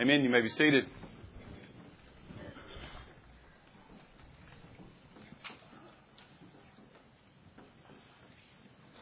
[0.00, 0.24] Amen.
[0.24, 0.86] You may be seated.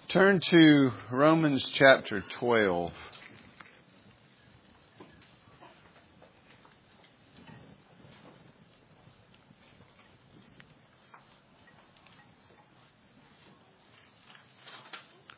[0.09, 2.93] Turn to Romans chapter 12.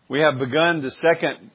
[0.08, 1.50] We have begun the second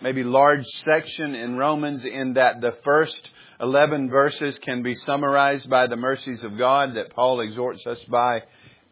[0.00, 5.86] maybe large section in Romans in that the first 11 verses can be summarized by
[5.86, 8.42] the mercies of God that Paul exhorts us by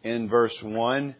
[0.03, 1.15] in verse 1.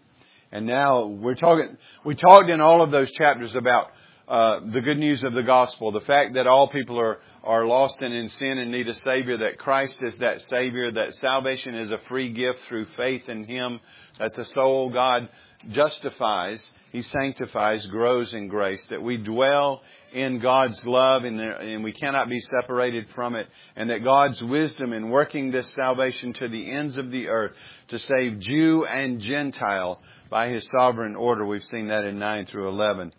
[0.51, 3.91] And now we're talking, we talked in all of those chapters about
[4.27, 8.01] uh, the good news of the gospel, the fact that all people are, are lost
[8.01, 11.91] and in sin and need a Savior, that Christ is that Savior, that salvation is
[11.91, 13.79] a free gift through faith in Him,
[14.17, 15.29] that the soul God
[15.71, 19.81] justifies he sanctifies, grows in grace, that we dwell
[20.13, 24.93] in God's love and, and, we cannot be separated from it, and that God's wisdom
[24.93, 27.51] in working this salvation to the ends of the earth
[27.89, 31.45] to save Jew and Gentile by His sovereign order.
[31.45, 33.11] We've seen that in 9 through 11.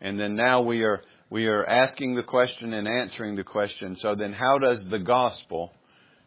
[0.00, 3.96] And then now we are, we are asking the question and answering the question.
[4.00, 5.70] So then how does the gospel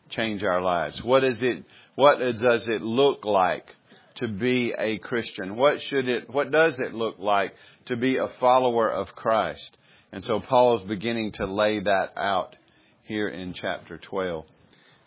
[0.08, 1.04] change our lives?
[1.04, 3.76] What is it, what does it look like
[4.16, 5.56] to be a Christian?
[5.56, 7.54] What should it, what does it look like
[7.86, 9.78] to be a follower of Christ?
[10.12, 12.56] And so Paul is beginning to lay that out
[13.04, 14.46] here in chapter 12.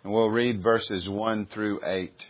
[0.04, 2.26] And we'll read verses 1 through 8.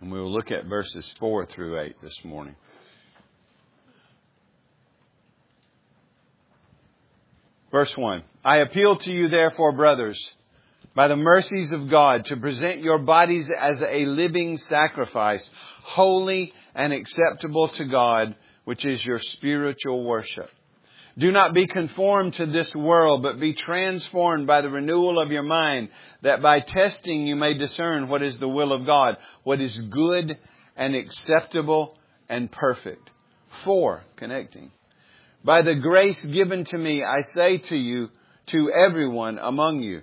[0.00, 2.56] And we'll look at verses 4 through 8 this morning.
[7.70, 8.22] Verse 1.
[8.44, 10.32] I appeal to you therefore, brothers,
[10.94, 15.48] by the mercies of God to present your bodies as a living sacrifice,
[15.82, 20.50] holy and acceptable to God, which is your spiritual worship.
[21.16, 25.44] Do not be conformed to this world, but be transformed by the renewal of your
[25.44, 25.88] mind,
[26.22, 30.36] that by testing you may discern what is the will of God, what is good
[30.76, 31.96] and acceptable
[32.28, 33.10] and perfect.
[33.62, 34.72] Four, connecting.
[35.44, 38.08] By the grace given to me, I say to you,
[38.46, 40.02] to everyone among you,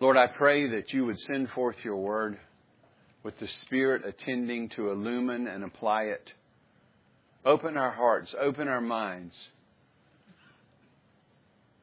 [0.00, 2.38] Lord, I pray that you would send forth your word
[3.22, 6.32] with the Spirit attending to illumine and apply it.
[7.44, 9.34] Open our hearts, open our minds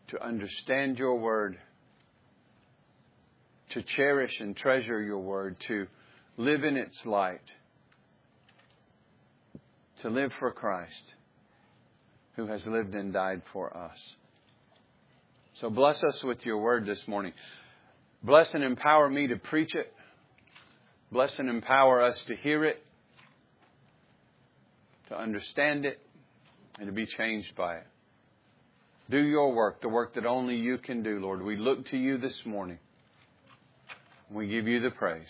[0.07, 1.59] to understand your word,
[3.69, 5.85] to cherish and treasure your word, to
[6.37, 7.41] live in its light,
[10.01, 11.13] to live for Christ
[12.35, 13.97] who has lived and died for us.
[15.55, 17.33] So bless us with your word this morning.
[18.23, 19.93] Bless and empower me to preach it.
[21.11, 22.83] Bless and empower us to hear it,
[25.09, 25.99] to understand it,
[26.77, 27.87] and to be changed by it.
[29.09, 31.41] Do your work, the work that only you can do, Lord.
[31.41, 32.79] We look to you this morning.
[34.29, 35.29] We give you the praise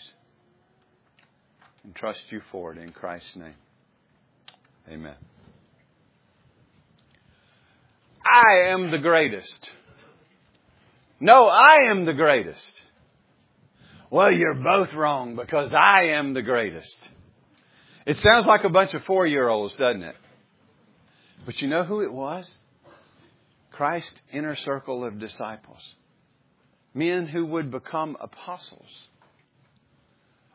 [1.84, 3.54] and trust you for it in Christ's name.
[4.90, 5.14] Amen.
[8.24, 9.70] I am the greatest.
[11.20, 12.82] No, I am the greatest.
[14.10, 16.96] Well, you're both wrong because I am the greatest.
[18.06, 20.16] It sounds like a bunch of four year olds, doesn't it?
[21.44, 22.50] But you know who it was?
[23.70, 25.94] Christ's inner circle of disciples.
[26.94, 29.08] Men who would become apostles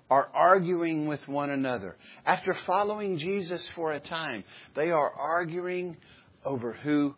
[0.09, 1.95] are arguing with one another.
[2.25, 4.43] After following Jesus for a time,
[4.75, 5.97] they are arguing
[6.45, 7.15] over who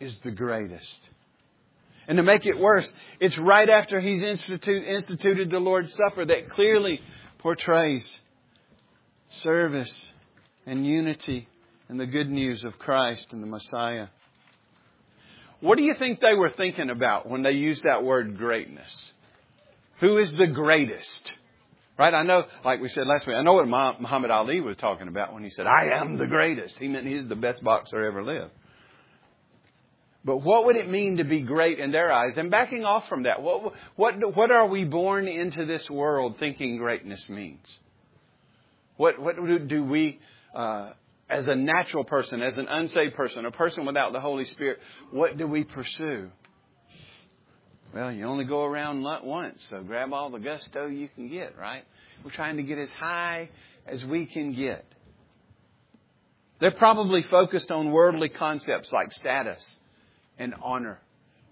[0.00, 0.96] is the greatest.
[2.10, 6.50] And to make it worse, it's right after he's institute, instituted the Lord's Supper that
[6.50, 7.00] clearly
[7.38, 8.20] portrays
[9.28, 10.12] service
[10.66, 11.46] and unity
[11.88, 14.08] and the good news of Christ and the Messiah.
[15.60, 19.12] What do you think they were thinking about when they used that word greatness?
[20.00, 21.32] Who is the greatest?
[21.96, 22.12] Right?
[22.12, 25.32] I know, like we said last week, I know what Muhammad Ali was talking about
[25.32, 26.76] when he said, I am the greatest.
[26.76, 28.50] He meant he's the best boxer ever lived.
[30.24, 32.36] But what would it mean to be great in their eyes?
[32.36, 36.76] And backing off from that, what, what, what are we born into this world thinking
[36.76, 37.66] greatness means?
[38.96, 39.36] What, what
[39.66, 40.20] do we,
[40.54, 40.90] uh,
[41.30, 44.78] as a natural person, as an unsaved person, a person without the Holy Spirit,
[45.10, 46.30] what do we pursue?
[47.94, 51.84] Well, you only go around once, so grab all the gusto you can get, right?
[52.22, 53.48] We're trying to get as high
[53.86, 54.84] as we can get.
[56.58, 59.78] They're probably focused on worldly concepts like status
[60.40, 60.98] and honor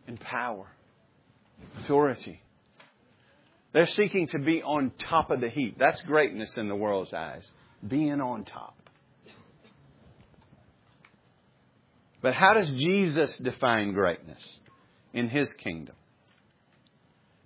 [0.08, 0.66] and power,
[1.78, 2.40] authority.
[3.72, 5.78] They're seeking to be on top of the heap.
[5.78, 7.48] That's greatness in the world's eyes,
[7.86, 8.74] being on top.
[12.22, 14.58] But how does Jesus define greatness
[15.12, 15.94] in his kingdom?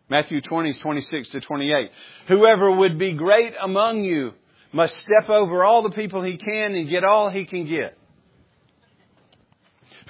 [0.08, 1.90] Matthew 20, 26 to 28.
[2.28, 4.32] Whoever would be great among you
[4.72, 7.98] must step over all the people he can and get all he can get.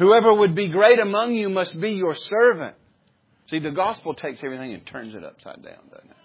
[0.02, 2.74] Whoever would be great among you must be your servant.
[3.48, 6.16] See, the gospel takes everything and turns it upside down, doesn't it?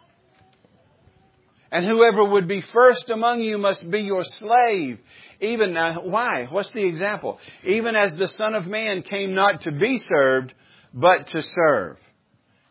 [1.72, 4.98] And whoever would be first among you must be your slave.
[5.42, 6.48] Even now, why?
[6.50, 7.40] What's the example?
[7.64, 10.56] Even as the Son of Man came not to be served,
[10.92, 11.98] but to serve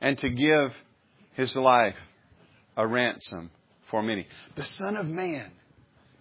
[0.01, 0.75] and to give
[1.35, 1.95] his life
[2.77, 3.53] a ransom
[3.91, 4.27] for many.
[4.57, 5.53] The Son of Man,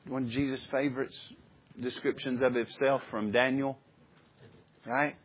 [0.07, 1.15] one of Jesus' favorite
[1.79, 3.79] descriptions of himself from Daniel,
[4.85, 5.15] right?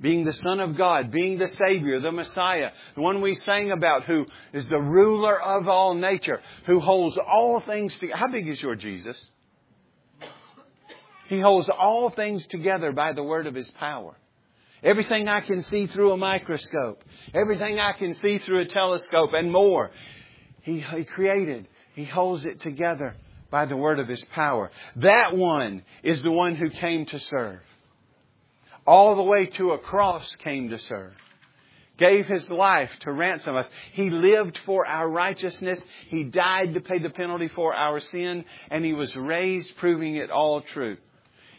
[0.00, 4.04] Being the Son of God, being the Savior, the Messiah, the one we sang about
[4.04, 8.16] who is the ruler of all nature, who holds all things together.
[8.16, 9.20] How big is your Jesus?
[11.28, 14.16] He holds all things together by the word of His power.
[14.82, 17.02] Everything I can see through a microscope,
[17.34, 19.90] everything I can see through a telescope, and more.
[20.62, 23.16] He, he created, He holds it together
[23.50, 24.70] by the word of His power.
[24.96, 27.58] That one is the one who came to serve.
[28.88, 31.12] All the way to a cross came to serve
[31.98, 33.66] gave his life to ransom us.
[33.92, 35.82] He lived for our righteousness.
[36.06, 40.30] He died to pay the penalty for our sin, and he was raised, proving it
[40.30, 40.96] all true.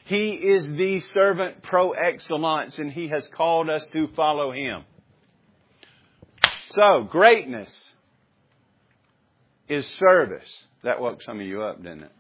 [0.06, 4.84] He is the servant pro excellence and He has called us to follow Him.
[6.72, 7.94] So, greatness
[9.68, 10.64] is service.
[10.84, 12.12] That woke some of you up, didn't it?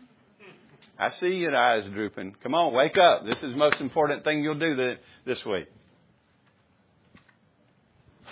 [1.00, 2.36] I see your eyes drooping.
[2.44, 3.24] Come on, wake up.
[3.24, 5.68] This is the most important thing you'll do this week.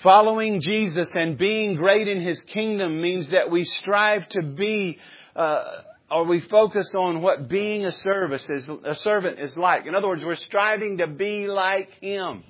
[0.03, 4.99] Following Jesus and being great in His kingdom means that we strive to be
[5.35, 5.63] uh,
[6.11, 9.85] or we focus on what being a service is, a servant is like.
[9.85, 12.43] In other words, we're striving to be like Him.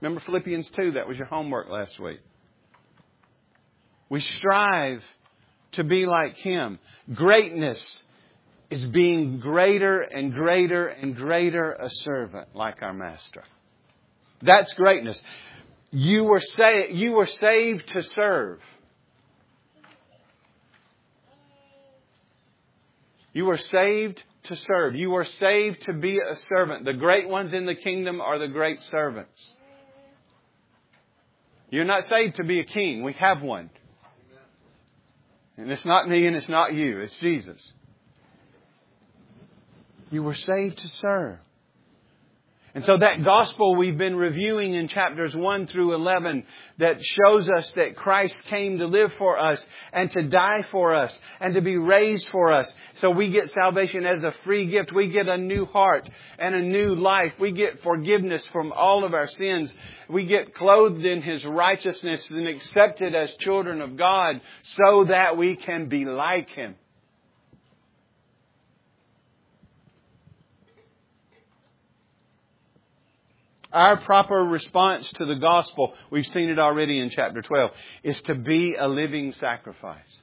[0.00, 0.92] Remember Philippians 2?
[0.92, 2.20] That was your homework last week.
[4.08, 5.04] We strive
[5.72, 6.78] to be like Him.
[7.14, 8.04] Greatness
[8.72, 13.44] is being greater and greater and greater a servant like our Master.
[14.40, 15.22] That's greatness.
[15.90, 18.60] You were, sa- you were saved to serve.
[23.34, 24.94] You were saved to serve.
[24.94, 26.86] You were saved to be a servant.
[26.86, 29.54] The great ones in the kingdom are the great servants.
[31.70, 33.02] You're not saved to be a king.
[33.02, 33.68] We have one.
[35.58, 37.00] And it's not me and it's not you.
[37.00, 37.74] It's Jesus.
[40.12, 41.38] You were saved to serve.
[42.74, 46.44] And so that gospel we've been reviewing in chapters 1 through 11
[46.78, 51.18] that shows us that Christ came to live for us and to die for us
[51.40, 52.74] and to be raised for us.
[52.96, 54.90] So we get salvation as a free gift.
[54.90, 57.34] We get a new heart and a new life.
[57.38, 59.74] We get forgiveness from all of our sins.
[60.08, 65.56] We get clothed in His righteousness and accepted as children of God so that we
[65.56, 66.76] can be like Him.
[73.72, 77.70] Our proper response to the gospel, we've seen it already in chapter 12,
[78.02, 80.20] is to be a living sacrifice.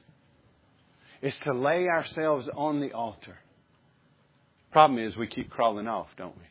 [1.20, 3.36] It's to lay ourselves on the altar.
[4.70, 6.44] Problem is we keep crawling off, don't we?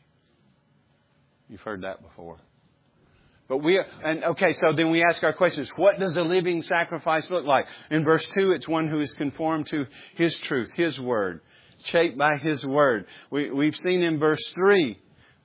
[1.48, 2.36] You've heard that before.
[3.48, 5.72] But we, and okay, so then we ask our questions.
[5.74, 7.66] What does a living sacrifice look like?
[7.90, 11.40] In verse 2, it's one who is conformed to His truth, His word,
[11.84, 13.06] shaped by His word.
[13.30, 14.96] We, we've seen in verse 3,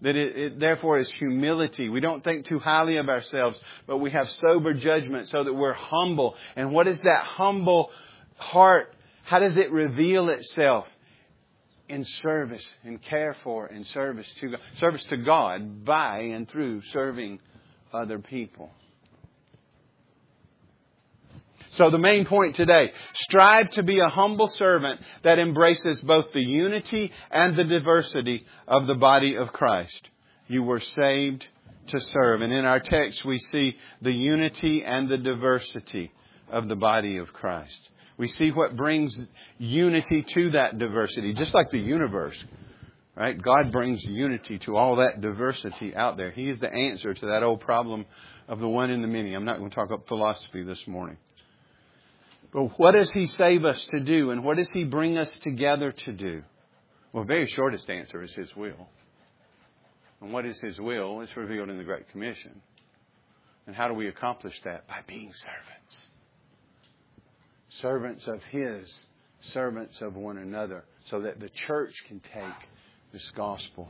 [0.01, 1.89] that it, it, therefore is humility.
[1.89, 5.73] We don't think too highly of ourselves, but we have sober judgment so that we're
[5.73, 6.35] humble.
[6.55, 7.91] And what is that humble
[8.37, 8.93] heart?
[9.23, 10.87] How does it reveal itself?
[11.87, 16.81] In service, in care for, in service to God, service to God by and through
[16.91, 17.39] serving
[17.93, 18.71] other people.
[21.75, 26.39] So the main point today, strive to be a humble servant that embraces both the
[26.39, 30.10] unity and the diversity of the body of Christ.
[30.48, 31.46] You were saved
[31.88, 32.41] to serve.
[32.41, 36.12] And in our text we see the unity and the diversity
[36.50, 37.89] of the body of Christ.
[38.17, 39.20] We see what brings
[39.58, 42.41] unity to that diversity, just like the universe.
[43.17, 43.41] Right?
[43.41, 46.32] God brings unity to all that diversity out there.
[46.32, 48.05] He is the answer to that old problem
[48.48, 49.34] of the one in the many.
[49.34, 51.17] I'm not going to talk about philosophy this morning.
[52.55, 55.91] But what does He save us to do and what does He bring us together
[55.91, 56.41] to do?
[57.12, 58.88] Well, the very shortest answer is His will.
[60.21, 61.19] And what is His will?
[61.19, 62.62] It's revealed in the Great Commission.
[63.67, 64.88] And how do we accomplish that?
[64.88, 66.07] By being servants.
[67.81, 69.01] Servants of His,
[69.41, 72.69] servants of one another, so that the church can take
[73.12, 73.89] this gospel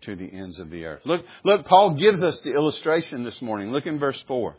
[0.00, 1.02] to the ends of the earth.
[1.04, 3.70] Look, look, Paul gives us the illustration this morning.
[3.70, 4.56] Look in verse 4.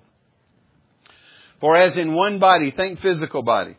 [1.59, 3.75] For as in one body, think physical body,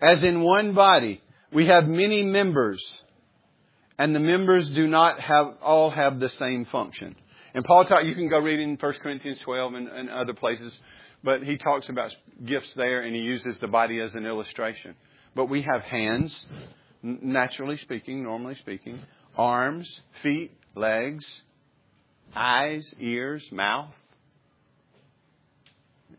[0.00, 1.20] as in one body,
[1.52, 2.82] we have many members,
[3.98, 7.16] and the members do not have, all have the same function.
[7.54, 10.78] And Paul talk, you can go read in 1 Corinthians 12 and, and other places,
[11.24, 14.94] but he talks about gifts there and he uses the body as an illustration.
[15.34, 16.46] But we have hands,
[17.02, 19.00] naturally speaking, normally speaking
[19.36, 21.42] arms, feet, legs,
[22.34, 23.94] eyes, ears, mouth.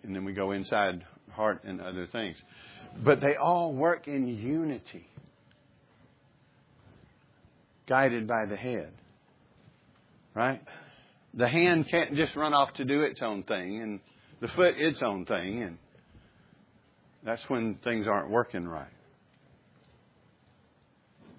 [0.04, 2.38] And then we go inside heart and other things.
[3.04, 5.08] But they all work in unity,
[7.88, 8.92] guided by the head.
[10.34, 10.62] Right?
[11.34, 14.00] The hand can't just run off to do its own thing, and
[14.42, 15.78] the foot its own thing, and
[17.24, 18.88] that's when things aren't working right.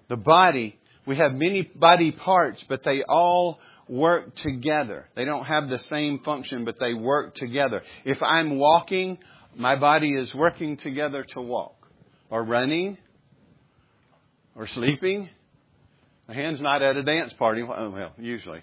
[0.07, 3.59] The body we have many body parts, but they all
[3.91, 5.09] work together.
[5.15, 7.83] They don't have the same function, but they work together.
[8.05, 9.17] If I'm walking,
[9.55, 11.75] my body is working together to walk.
[12.29, 12.97] Or running,
[14.55, 15.29] or sleeping.
[16.29, 17.61] My hand's not at a dance party.
[17.61, 18.61] Oh, well, usually.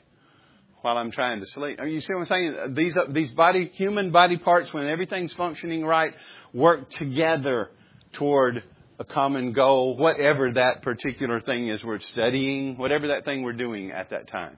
[0.81, 1.79] While I'm trying to sleep.
[1.85, 2.75] You see what I'm saying?
[2.75, 6.15] These, uh, these body, human body parts, when everything's functioning right,
[6.55, 7.69] work together
[8.15, 8.63] toward
[8.99, 13.91] a common goal, whatever that particular thing is we're studying, whatever that thing we're doing
[13.91, 14.57] at that time.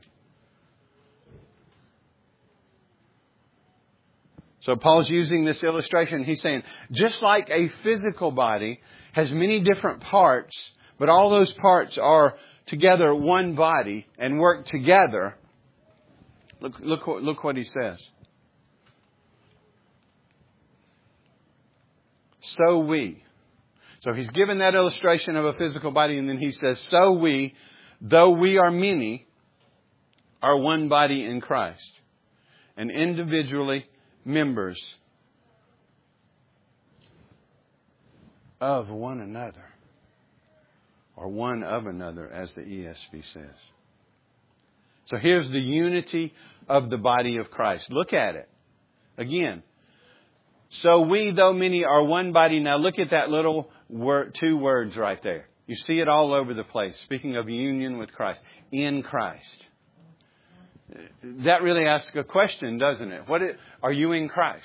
[4.60, 6.24] So Paul's using this illustration.
[6.24, 8.80] He's saying, just like a physical body
[9.12, 12.34] has many different parts, but all those parts are
[12.66, 15.36] together one body and work together.
[16.60, 17.98] Look, look, look what he says.
[22.40, 23.22] So we,
[24.00, 27.54] so he's given that illustration of a physical body, and then he says, So we,
[28.00, 29.26] though we are many,
[30.42, 31.92] are one body in Christ,
[32.76, 33.86] and individually
[34.24, 34.78] members
[38.60, 39.64] of one another,
[41.16, 43.56] or one of another, as the ESV says.
[45.06, 46.34] So here's the unity
[46.68, 47.90] of the body of Christ.
[47.92, 48.48] Look at it.
[49.16, 49.62] Again,
[50.70, 52.60] so we, though many, are one body.
[52.60, 55.46] Now look at that little word, two words right there.
[55.66, 56.98] You see it all over the place.
[57.00, 58.40] Speaking of union with Christ.
[58.70, 59.66] In Christ.
[61.22, 63.28] That really asks a question, doesn't it?
[63.28, 64.64] What is, are you in Christ?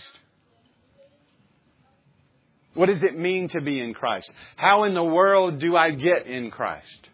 [2.74, 4.32] What does it mean to be in Christ?
[4.58, 7.10] How in the world do I get in Christ?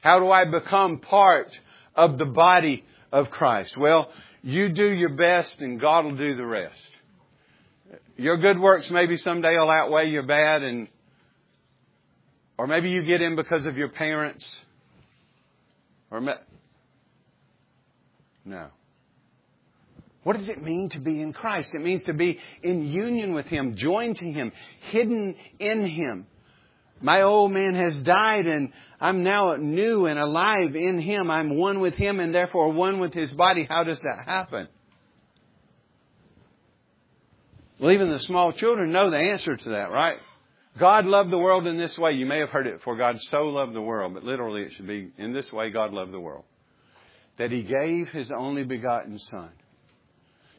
[0.00, 1.50] How do I become part
[1.94, 3.76] of the body of Christ?
[3.76, 4.10] Well,
[4.42, 6.74] you do your best and God will do the rest.
[8.16, 10.88] Your good works maybe someday will outweigh your bad and
[12.56, 14.44] or maybe you get in because of your parents.
[16.10, 16.20] Or
[18.48, 18.68] no.
[20.24, 21.74] What does it mean to be in Christ?
[21.74, 24.52] It means to be in union with Him, joined to Him,
[24.90, 26.26] hidden in Him.
[27.00, 31.30] My old man has died and I'm now new and alive in Him.
[31.30, 33.64] I'm one with Him and therefore one with His body.
[33.64, 34.68] How does that happen?
[37.78, 40.18] Well, even the small children know the answer to that, right?
[40.78, 42.12] God loved the world in this way.
[42.12, 44.86] You may have heard it, for God so loved the world, but literally it should
[44.86, 46.44] be in this way God loved the world.
[47.38, 49.50] That He gave His only begotten Son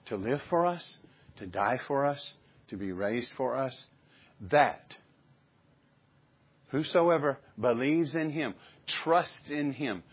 [0.07, 0.97] to live for us,
[1.37, 2.33] to die for us,
[2.69, 3.85] to be raised for us,
[4.49, 4.95] that
[6.69, 8.53] whosoever believes in Him,
[8.87, 10.03] trusts in Him,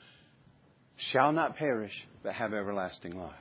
[0.97, 3.35] shall not perish, but have everlasting life.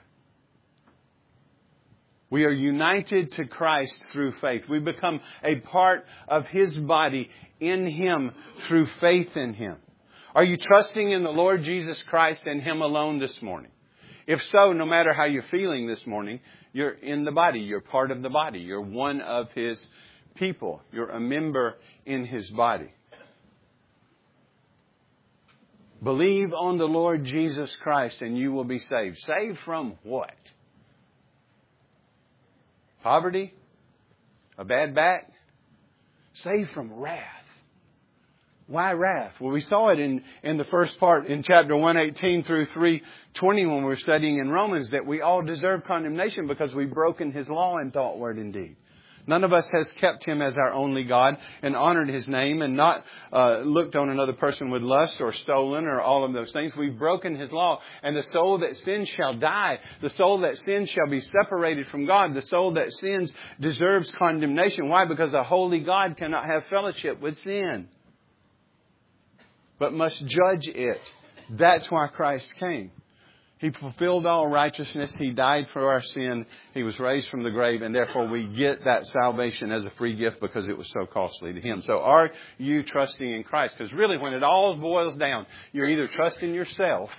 [2.29, 4.63] We are united to Christ through faith.
[4.67, 7.29] We become a part of His body
[7.59, 8.31] in Him
[8.67, 9.77] through faith in Him.
[10.35, 13.71] Are you trusting in the Lord Jesus Christ and Him alone this morning?
[14.27, 16.41] If so, no matter how you're feeling this morning,
[16.73, 17.61] you're in the body.
[17.61, 18.59] You're part of the body.
[18.59, 19.87] You're one of His
[20.35, 20.81] people.
[20.91, 22.91] You're a member in His body.
[26.03, 29.17] Believe on the Lord Jesus Christ and you will be saved.
[29.19, 30.35] Saved from what?
[33.03, 33.53] Poverty?
[34.57, 35.31] A bad back?
[36.33, 37.34] Saved from wrath.
[38.67, 39.33] Why wrath?
[39.39, 43.77] Well, we saw it in, in the first part in chapter 118 through 320 when
[43.77, 47.77] we were studying in Romans that we all deserve condemnation because we've broken His law
[47.77, 48.75] in thought, word, and deed.
[49.27, 52.75] None of us has kept Him as our only God and honored His name and
[52.75, 56.75] not uh, looked on another person with lust or stolen or all of those things.
[56.75, 57.81] We've broken His law.
[58.01, 59.77] And the soul that sins shall die.
[60.01, 62.33] The soul that sins shall be separated from God.
[62.33, 64.89] The soul that sins deserves condemnation.
[64.89, 65.05] Why?
[65.05, 67.89] Because a holy God cannot have fellowship with sin
[69.79, 71.01] but must judge it.
[71.49, 72.91] That's why Christ came.
[73.57, 75.15] He fulfilled all righteousness.
[75.15, 76.45] He died for our sin.
[76.73, 80.15] He was raised from the grave, and therefore we get that salvation as a free
[80.15, 81.81] gift because it was so costly to Him.
[81.85, 83.75] So are you trusting in Christ?
[83.77, 87.09] Because really, when it all boils down, you're either trusting yourself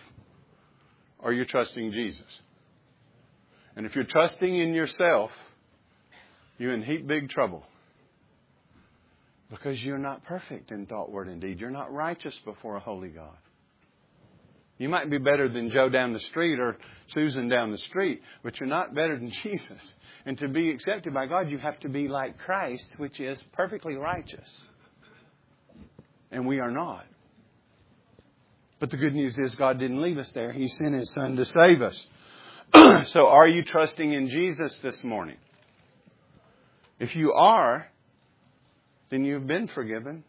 [1.19, 2.41] or you're trusting Jesus.
[3.75, 5.31] And if you're trusting in yourself,
[6.59, 7.65] you're in heap big trouble.
[9.51, 11.61] Because you're not perfect in thought, word, and deed.
[11.61, 13.37] You're not righteous before a holy God.
[14.79, 16.77] You might be better than Joe down the street or
[17.15, 19.95] Susan down the street, but you're not better than Jesus.
[20.27, 23.95] And to be accepted by God, you have to be like Christ, which is perfectly
[23.95, 24.49] righteous.
[26.31, 27.07] And we are not.
[28.79, 30.53] But the good news is God didn't leave us there.
[30.53, 32.07] He sent His Son to save us.
[33.11, 35.37] so are you trusting in Jesus this morning?
[36.99, 37.87] If you are,
[39.11, 40.25] then you've been forgiven.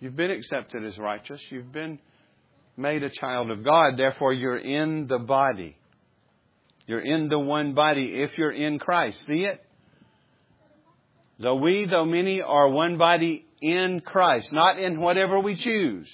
[0.00, 1.40] You've been accepted as righteous.
[1.50, 1.98] You've been
[2.76, 3.96] made a child of God.
[3.96, 5.76] Therefore, you're in the body.
[6.86, 9.26] You're in the one body if you're in Christ.
[9.26, 9.64] See it?
[11.38, 16.10] Though we, though many, are one body in Christ, not in whatever we choose.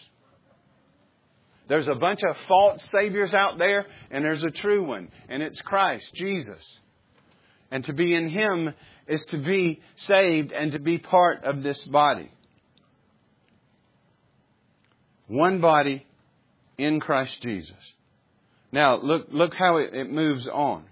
[1.68, 5.60] There's a bunch of false saviors out there, and there's a true one, and it's
[5.62, 6.62] Christ, Jesus.
[7.70, 8.74] And to be in Him
[9.06, 12.30] is to be saved and to be part of this body.
[15.26, 16.06] One body
[16.78, 17.76] in Christ Jesus.
[18.72, 20.84] Now, look, look how it, it moves on.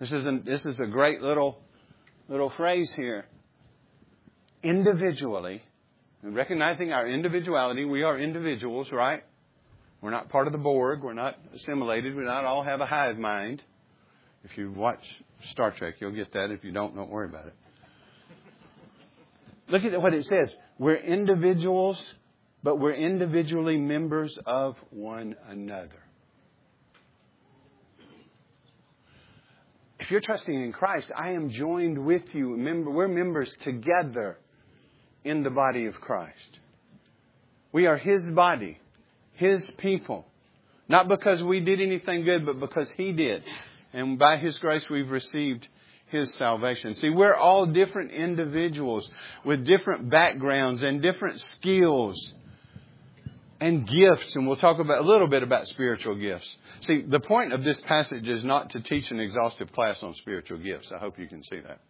[0.00, 1.58] This is, a, this is a great little,
[2.28, 3.26] little phrase here.
[4.62, 5.62] Individually,
[6.22, 9.22] recognizing our individuality, we are individuals, right?
[10.00, 11.02] We're not part of the Borg.
[11.02, 12.14] We're not assimilated.
[12.14, 13.62] We not all have a hive mind.
[14.44, 15.04] If you watch
[15.50, 16.50] Star Trek, you'll get that.
[16.50, 17.54] If you don't, don't worry about it.
[19.68, 20.56] Look at what it says.
[20.78, 22.02] We're individuals,
[22.62, 26.02] but we're individually members of one another.
[30.00, 32.50] If you're trusting in Christ, I am joined with you.
[32.50, 34.38] We're members together
[35.24, 36.60] in the body of Christ.
[37.72, 38.78] We are His body,
[39.34, 40.24] His people.
[40.88, 43.42] Not because we did anything good, but because He did.
[43.92, 45.68] And by His grace, we've received
[46.06, 46.94] His salvation.
[46.94, 49.08] See, we're all different individuals
[49.44, 52.34] with different backgrounds and different skills
[53.60, 54.36] and gifts.
[54.36, 56.56] And we'll talk about a little bit about spiritual gifts.
[56.80, 60.58] See, the point of this passage is not to teach an exhaustive class on spiritual
[60.58, 60.92] gifts.
[60.92, 61.80] I hope you can see that.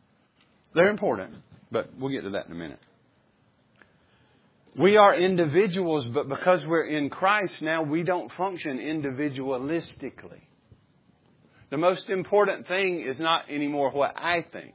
[0.74, 1.34] They're important,
[1.70, 2.80] but we'll get to that in a minute.
[4.76, 10.40] We are individuals, but because we're in Christ now, we don't function individualistically.
[11.70, 14.74] The most important thing is not anymore what I think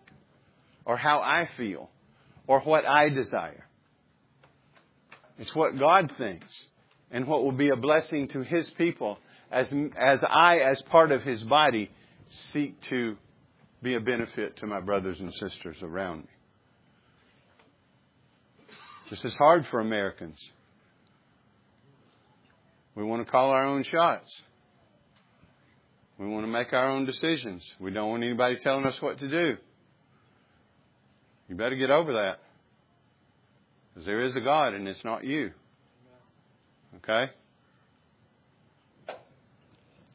[0.85, 1.89] or how I feel
[2.45, 3.65] or what I desire.
[5.39, 6.53] It's what God thinks
[7.09, 9.17] and what will be a blessing to His people
[9.51, 11.89] as, as I, as part of His body,
[12.27, 13.17] seek to
[13.81, 16.27] be a benefit to my brothers and sisters around me.
[19.09, 20.37] This is hard for Americans.
[22.95, 24.29] We want to call our own shots.
[26.17, 27.63] We want to make our own decisions.
[27.79, 29.57] We don't want anybody telling us what to do.
[31.49, 32.39] You better get over that.
[33.93, 35.51] Because there is a God and it's not you.
[36.97, 37.31] Okay?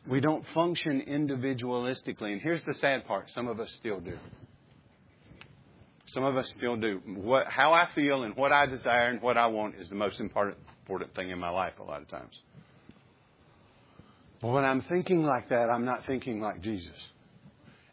[0.06, 2.32] We don't function individualistically.
[2.32, 4.16] And here's the sad part some of us still do.
[6.06, 7.02] Some of us still do.
[7.04, 10.20] What, how I feel and what I desire and what I want is the most
[10.20, 12.40] important, important thing in my life a lot of times.
[14.40, 17.08] But when I'm thinking like that, I'm not thinking like Jesus.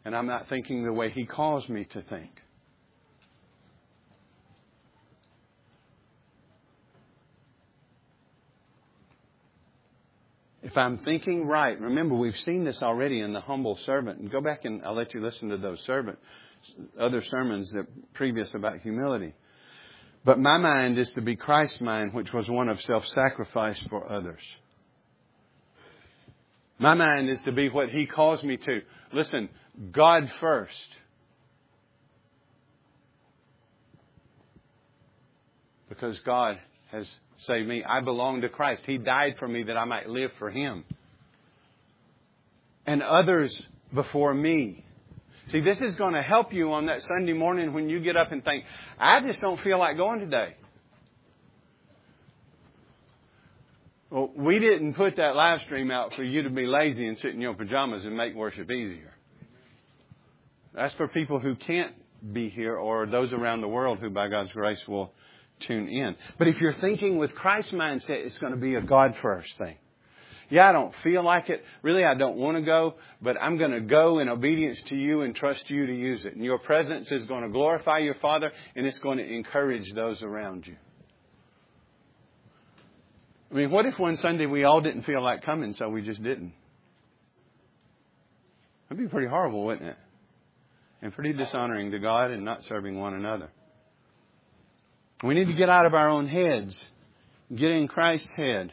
[0.04, 2.30] And I'm not thinking the way He calls me to think.
[10.66, 14.18] if I'm thinking right, remember we've seen this already in the humble servant.
[14.18, 16.18] And go back and I'll let you listen to those servant,
[16.98, 19.32] other sermons that previous about humility.
[20.24, 24.42] But my mind is to be Christ's mind, which was one of self-sacrifice for others.
[26.78, 28.82] My mind is to be what He calls me to.
[29.12, 29.48] Listen,
[29.92, 30.88] God first.
[35.88, 36.58] Because God
[36.90, 37.08] has
[37.38, 37.84] saved me.
[37.84, 38.82] I belong to Christ.
[38.86, 40.84] He died for me that I might live for Him.
[42.84, 43.58] And others
[43.92, 44.84] before me.
[45.50, 48.32] See, this is going to help you on that Sunday morning when you get up
[48.32, 48.64] and think,
[48.98, 50.54] I just don't feel like going today.
[54.16, 57.34] Well, we didn't put that live stream out for you to be lazy and sit
[57.34, 59.12] in your pajamas and make worship easier.
[60.72, 61.92] That's for people who can't
[62.32, 65.12] be here or those around the world who by God's grace will
[65.60, 66.16] tune in.
[66.38, 69.76] But if you're thinking with Christ's mindset, it's going to be a God first thing.
[70.48, 71.62] Yeah, I don't feel like it.
[71.82, 75.20] Really, I don't want to go, but I'm going to go in obedience to you
[75.20, 76.34] and trust you to use it.
[76.34, 80.22] And your presence is going to glorify your Father and it's going to encourage those
[80.22, 80.76] around you.
[83.50, 86.22] I mean, what if one Sunday we all didn't feel like coming, so we just
[86.22, 86.52] didn't?
[88.88, 89.96] That'd be pretty horrible, wouldn't it?
[91.02, 93.50] And pretty dishonoring to God and not serving one another.
[95.22, 96.82] We need to get out of our own heads,
[97.54, 98.72] get in Christ's head,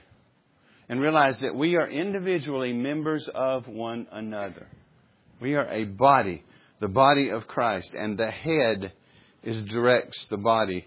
[0.89, 4.67] and realize that we are individually members of one another.
[5.39, 6.43] We are a body,
[6.79, 8.93] the body of Christ, and the head
[9.43, 10.85] is directs the body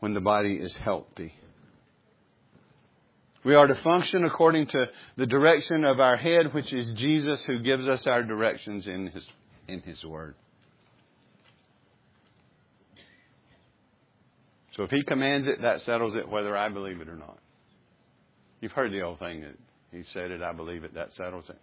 [0.00, 1.34] when the body is healthy.
[3.44, 7.58] We are to function according to the direction of our head, which is Jesus who
[7.60, 9.26] gives us our directions in His,
[9.68, 10.34] in His Word.
[14.72, 17.38] So if He commands it, that settles it whether I believe it or not.
[18.62, 19.58] You've heard the old thing that
[19.92, 21.58] He said it, I believe it, that settles it.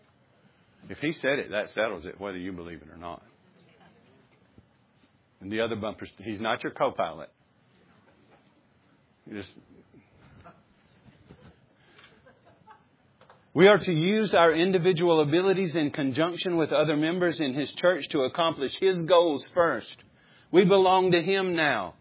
[0.87, 3.23] If He said it, that settles it whether you believe it or not.
[5.41, 7.29] And the other bumpers, He's not your co pilot.
[9.25, 9.49] You just.
[13.53, 18.07] We are to use our individual abilities in conjunction with other members in His church
[18.09, 19.95] to accomplish His goals first.
[20.51, 21.95] We belong to Him now.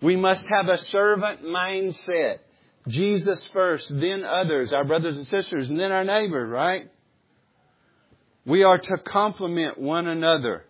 [0.00, 2.38] We must have a servant mindset.
[2.86, 6.90] Jesus first, then others, our brothers and sisters, and then our neighbors, right?
[8.46, 10.64] We are to complement one another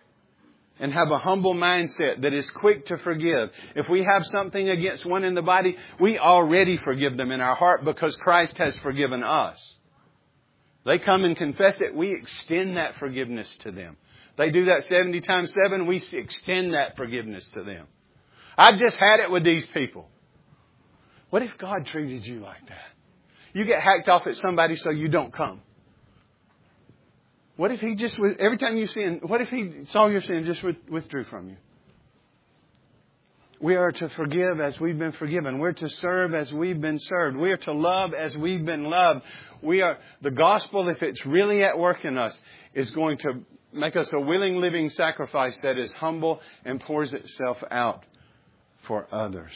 [0.80, 3.50] and have a humble mindset that is quick to forgive.
[3.74, 7.54] If we have something against one in the body, we already forgive them in our
[7.54, 9.58] heart because Christ has forgiven us.
[10.84, 13.96] They come and confess it, we extend that forgiveness to them.
[14.36, 17.86] They do that 70 times 7, we extend that forgiveness to them.
[18.56, 20.08] I've just had it with these people.
[21.30, 22.86] What if God treated you like that?
[23.52, 25.60] You get hacked off at somebody so you don't come.
[27.58, 30.62] What if he just, every time you sin, what if he saw your sin just
[30.88, 31.56] withdrew from you?
[33.60, 35.58] We are to forgive as we've been forgiven.
[35.58, 37.36] We're to serve as we've been served.
[37.36, 39.22] We are to love as we've been loved.
[39.60, 42.38] We are, the gospel, if it's really at work in us,
[42.74, 43.40] is going to
[43.72, 48.04] make us a willing living sacrifice that is humble and pours itself out
[48.84, 49.50] for others.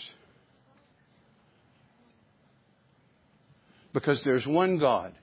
[3.93, 5.15] Because there's one God,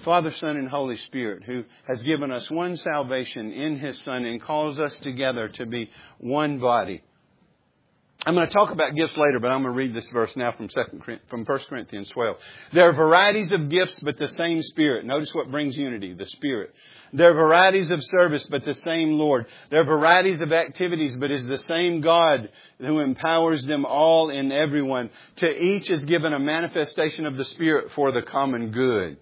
[0.00, 4.40] Father, Son, and Holy Spirit, who has given us one salvation in His Son and
[4.40, 7.02] calls us together to be one body.
[8.26, 10.52] I'm going to talk about gifts later, but I'm going to read this verse now
[10.52, 12.36] from second from 1 Corinthians 12.
[12.74, 15.06] There are varieties of gifts, but the same Spirit.
[15.06, 16.74] Notice what brings unity, the Spirit.
[17.14, 19.46] There are varieties of service, but the same Lord.
[19.70, 24.52] There are varieties of activities, but is the same God who empowers them all in
[24.52, 25.08] everyone.
[25.36, 29.16] To each is given a manifestation of the Spirit for the common good.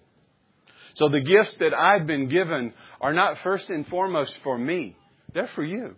[0.95, 4.95] So the gifts that I've been given are not first and foremost for me.
[5.33, 5.95] They're for you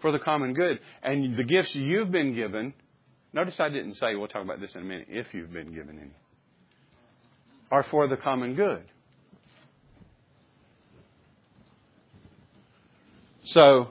[0.00, 0.80] for the common good.
[1.02, 2.74] And the gifts you've been given,
[3.32, 5.98] notice I didn't say, we'll talk about this in a minute, if you've been given
[5.98, 6.10] any,
[7.70, 8.84] are for the common good.
[13.44, 13.88] So,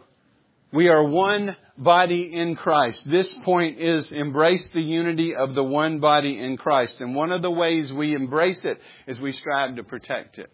[0.71, 3.09] we are one body in Christ.
[3.09, 6.99] This point is embrace the unity of the one body in Christ.
[6.99, 10.51] And one of the ways we embrace it is we strive to protect it.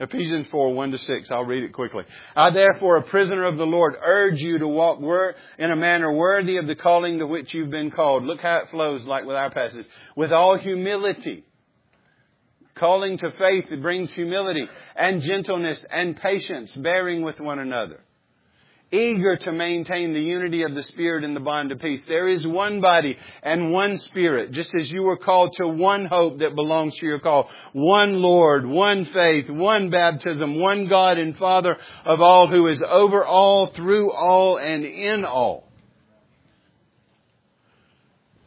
[0.00, 1.30] Ephesians 4, 1 to 6.
[1.30, 2.04] I'll read it quickly.
[2.34, 4.98] I therefore, a prisoner of the Lord, urge you to walk
[5.58, 8.24] in a manner worthy of the calling to which you've been called.
[8.24, 9.86] Look how it flows like with our passage.
[10.16, 11.44] With all humility.
[12.74, 18.00] Calling to faith it brings humility and gentleness and patience, bearing with one another.
[18.92, 22.04] Eager to maintain the unity of the Spirit in the bond of peace.
[22.06, 26.38] There is one body and one Spirit, just as you were called to one hope
[26.38, 27.48] that belongs to your call.
[27.72, 33.24] One Lord, one faith, one baptism, one God and Father of all who is over
[33.24, 35.68] all, through all, and in all.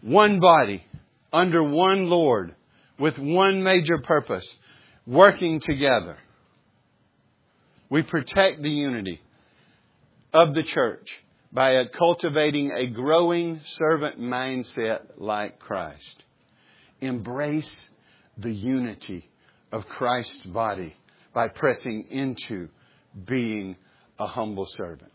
[0.01, 0.83] One body,
[1.31, 2.53] under one Lord,
[2.99, 4.45] with one major purpose,
[5.07, 6.17] working together.
[7.89, 9.21] We protect the unity
[10.33, 16.23] of the church by cultivating a growing servant mindset like Christ.
[16.99, 17.89] Embrace
[18.37, 19.29] the unity
[19.71, 20.95] of Christ's body
[21.33, 22.69] by pressing into
[23.25, 23.75] being
[24.19, 25.11] a humble servant.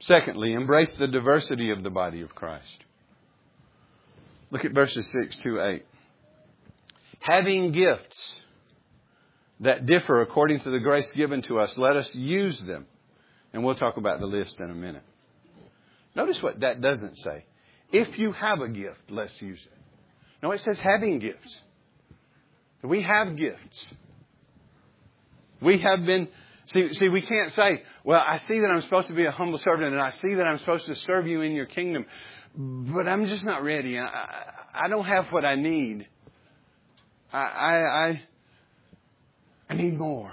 [0.00, 2.84] Secondly, embrace the diversity of the body of Christ.
[4.50, 5.86] Look at verses 6 to 8.
[7.20, 8.40] Having gifts
[9.60, 12.86] that differ according to the grace given to us, let us use them.
[13.52, 15.02] And we'll talk about the list in a minute.
[16.14, 17.44] Notice what that doesn't say.
[17.90, 19.78] If you have a gift, let's use it.
[20.42, 21.62] No, it says having gifts.
[22.82, 23.86] We have gifts.
[25.60, 26.28] We have been,
[26.66, 29.58] see, see, we can't say, well, I see that I'm supposed to be a humble
[29.58, 32.06] servant and I see that I'm supposed to serve you in your kingdom,
[32.54, 33.98] but I'm just not ready.
[33.98, 36.06] I, I don't have what I need.
[37.32, 38.22] I, I, I
[39.68, 40.32] I need more.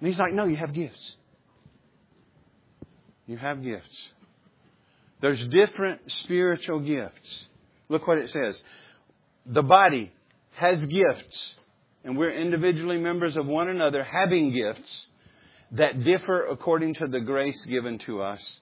[0.00, 1.16] And he's like, No, you have gifts.
[3.26, 4.10] You have gifts.
[5.20, 7.48] There's different spiritual gifts.
[7.88, 8.60] Look what it says.
[9.46, 10.12] The body
[10.54, 11.54] has gifts,
[12.04, 15.06] and we're individually members of one another, having gifts
[15.72, 18.60] that differ according to the grace given to us.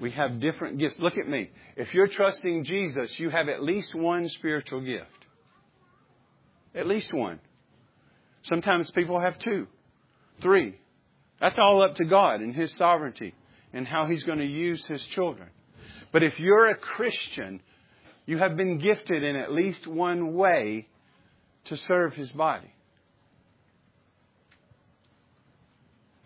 [0.00, 0.98] We have different gifts.
[0.98, 1.50] Look at me.
[1.76, 5.10] If you're trusting Jesus, you have at least one spiritual gift.
[6.74, 7.38] At least one.
[8.42, 9.66] Sometimes people have two,
[10.40, 10.78] three.
[11.40, 13.34] That's all up to God and His sovereignty
[13.72, 15.48] and how He's going to use His children.
[16.12, 17.60] But if you're a Christian,
[18.26, 20.88] you have been gifted in at least one way
[21.64, 22.72] to serve His body.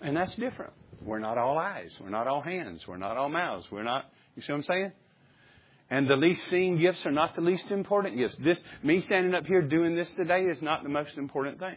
[0.00, 0.72] And that's different.
[1.02, 1.98] We're not all eyes.
[2.00, 2.86] We're not all hands.
[2.86, 3.66] We're not all mouths.
[3.70, 4.04] We're not,
[4.36, 4.92] you see what I'm saying?
[5.90, 8.36] And the least seen gifts are not the least important gifts.
[8.38, 11.76] This, me standing up here doing this today is not the most important thing.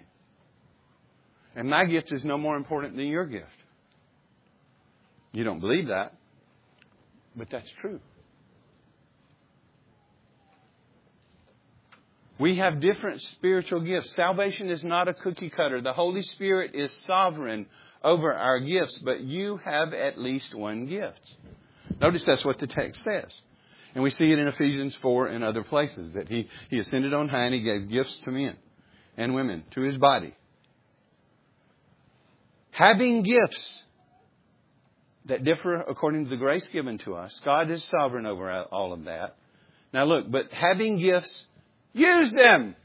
[1.58, 3.48] And my gift is no more important than your gift.
[5.32, 6.13] You don't believe that,
[7.36, 8.00] but that's true.
[12.38, 14.13] We have different spiritual gifts.
[14.13, 15.82] Salvation is not a cookie cutter.
[15.82, 17.65] The Holy Spirit is sovereign
[18.04, 21.34] over our gifts, but you have at least one gift.
[22.00, 23.34] Notice that's what the text says.
[23.96, 27.30] And we see it in Ephesians 4 and other places that he, he ascended on
[27.30, 28.58] high and he gave gifts to men
[29.17, 30.36] and women, to his body
[32.78, 33.84] having gifts
[35.26, 37.42] that differ according to the grace given to us.
[37.44, 39.36] God is sovereign over all of that.
[39.92, 41.48] Now look, but having gifts,
[41.94, 42.76] use them.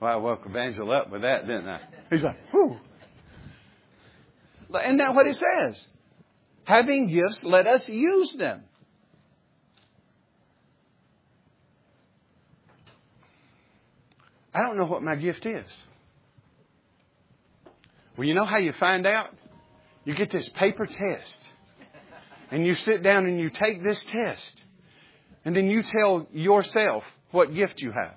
[0.00, 1.80] Well, I woke Evangel up with that, didn't I?
[2.10, 2.76] He's like, whew.
[4.84, 5.86] Isn't that what he says?
[6.64, 8.64] Having gifts, let us use them.
[14.52, 15.66] I don't know what my gift is.
[18.20, 19.30] Well, you know how you find out?
[20.04, 21.38] You get this paper test.
[22.50, 24.60] And you sit down and you take this test.
[25.46, 28.16] And then you tell yourself what gift you have.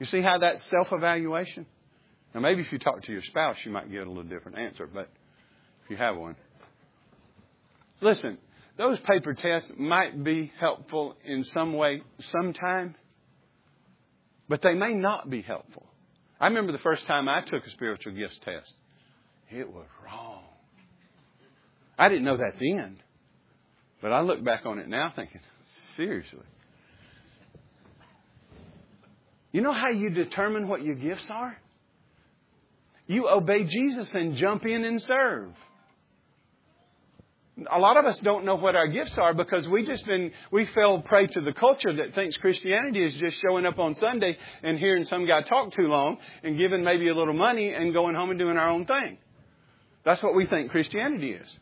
[0.00, 1.66] You see how that's self evaluation?
[2.34, 4.86] Now, maybe if you talk to your spouse, you might get a little different answer,
[4.86, 5.10] but
[5.84, 6.34] if you have one.
[8.00, 8.38] Listen,
[8.78, 12.94] those paper tests might be helpful in some way sometime,
[14.48, 15.91] but they may not be helpful.
[16.42, 18.72] I remember the first time I took a spiritual gifts test.
[19.48, 20.42] It was wrong.
[21.96, 22.98] I didn't know that then.
[24.00, 25.40] But I look back on it now thinking,
[25.96, 26.40] seriously.
[29.52, 31.56] You know how you determine what your gifts are?
[33.06, 35.52] You obey Jesus and jump in and serve
[37.70, 40.64] a lot of us don't know what our gifts are because we just been we
[40.66, 44.78] fell prey to the culture that thinks Christianity is just showing up on Sunday and
[44.78, 48.30] hearing some guy talk too long and giving maybe a little money and going home
[48.30, 49.18] and doing our own thing.
[50.04, 51.58] That's what we think Christianity is.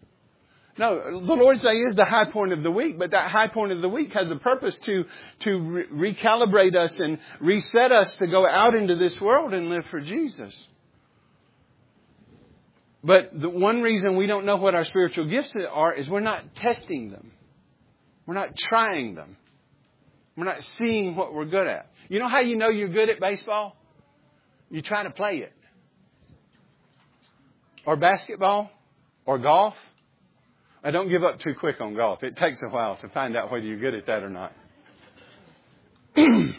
[0.78, 3.72] No, the Lord's Day is the high point of the week, but that high point
[3.72, 5.04] of the week has a purpose to
[5.40, 9.84] to re- recalibrate us and reset us to go out into this world and live
[9.90, 10.68] for Jesus.
[13.02, 16.54] But the one reason we don't know what our spiritual gifts are is we're not
[16.56, 17.32] testing them.
[18.26, 19.36] We're not trying them.
[20.36, 21.90] We're not seeing what we're good at.
[22.08, 23.76] You know how you know you're good at baseball?
[24.70, 25.52] You try to play it.
[27.86, 28.70] or basketball
[29.26, 29.74] or golf.
[30.82, 32.22] I don't give up too quick on golf.
[32.22, 34.52] It takes a while to find out whether you're good at that or not.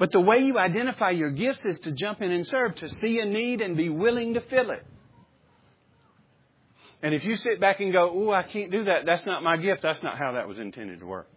[0.00, 3.20] but the way you identify your gifts is to jump in and serve, to see
[3.20, 4.82] a need and be willing to fill it.
[7.02, 9.58] And if you sit back and go, oh, I can't do that, that's not my
[9.58, 11.28] gift, that's not how that was intended to work.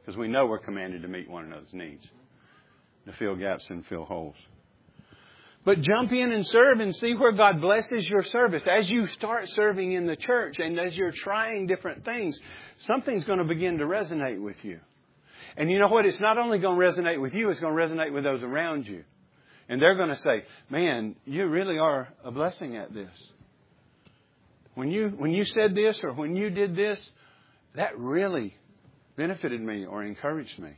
[0.00, 2.06] Because we know we're commanded to meet one another's needs,
[3.04, 4.36] to fill gaps and fill holes.
[5.66, 8.66] But jump in and serve and see where God blesses your service.
[8.66, 12.40] As you start serving in the church and as you're trying different things,
[12.78, 14.80] something's going to begin to resonate with you.
[15.56, 16.06] And you know what?
[16.06, 18.86] It's not only going to resonate with you, it's going to resonate with those around
[18.86, 19.04] you.
[19.68, 23.10] And they're going to say, man, you really are a blessing at this.
[24.74, 27.00] When you, when you said this or when you did this,
[27.76, 28.54] that really
[29.16, 30.70] benefited me or encouraged me.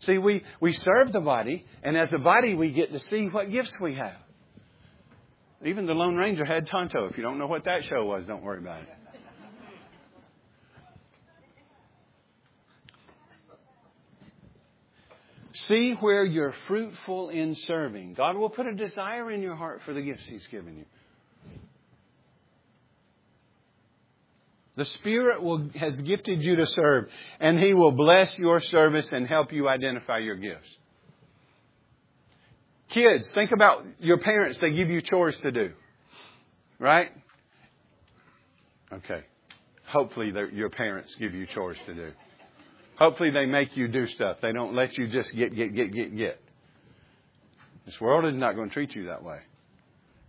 [0.00, 3.50] See, we, we serve the body, and as a body, we get to see what
[3.50, 4.16] gifts we have.
[5.64, 7.06] Even the Lone Ranger had Tonto.
[7.06, 8.88] If you don't know what that show was, don't worry about it.
[15.54, 18.14] See where you're fruitful in serving.
[18.14, 20.84] God will put a desire in your heart for the gifts He's given you.
[24.76, 29.26] The Spirit will, has gifted you to serve, and He will bless your service and
[29.26, 30.68] help you identify your gifts.
[32.88, 34.58] Kids, think about your parents.
[34.58, 35.72] They give you chores to do.
[36.78, 37.10] Right?
[38.92, 39.20] Okay.
[39.86, 42.12] Hopefully your parents give you chores to do.
[42.96, 44.38] Hopefully they make you do stuff.
[44.42, 46.40] They don't let you just get, get, get, get, get.
[47.86, 49.38] This world is not going to treat you that way.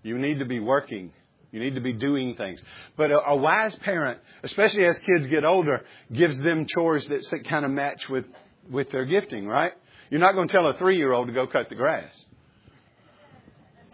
[0.02, 1.12] You need to be working.
[1.52, 2.62] You need to be doing things.
[2.98, 7.64] But a, a wise parent, especially as kids get older, gives them chores that kind
[7.64, 8.26] of match with,
[8.70, 9.74] with their gifting, right?
[10.10, 12.14] You're not going to tell a three year old to go cut the grass.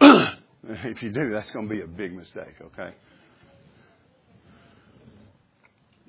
[0.00, 2.94] if you do, that's going to be a big mistake, okay?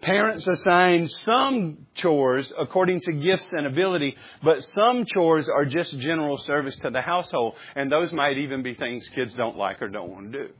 [0.01, 6.37] Parents assign some chores according to gifts and ability, but some chores are just general
[6.37, 10.09] service to the household, and those might even be things kids don't like or don't
[10.09, 10.53] want to do.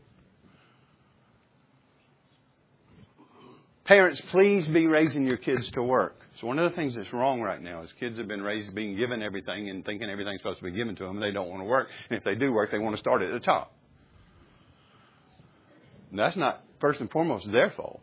[3.86, 6.16] Parents, please be raising your kids to work.
[6.40, 8.96] So one of the things that's wrong right now is kids have been raised being
[8.96, 11.62] given everything and thinking everything's supposed to be given to them, and they don't want
[11.62, 11.90] to work.
[12.10, 13.74] And if they do work, they want to start at the top.
[16.12, 18.02] And that's not first and foremost their fault.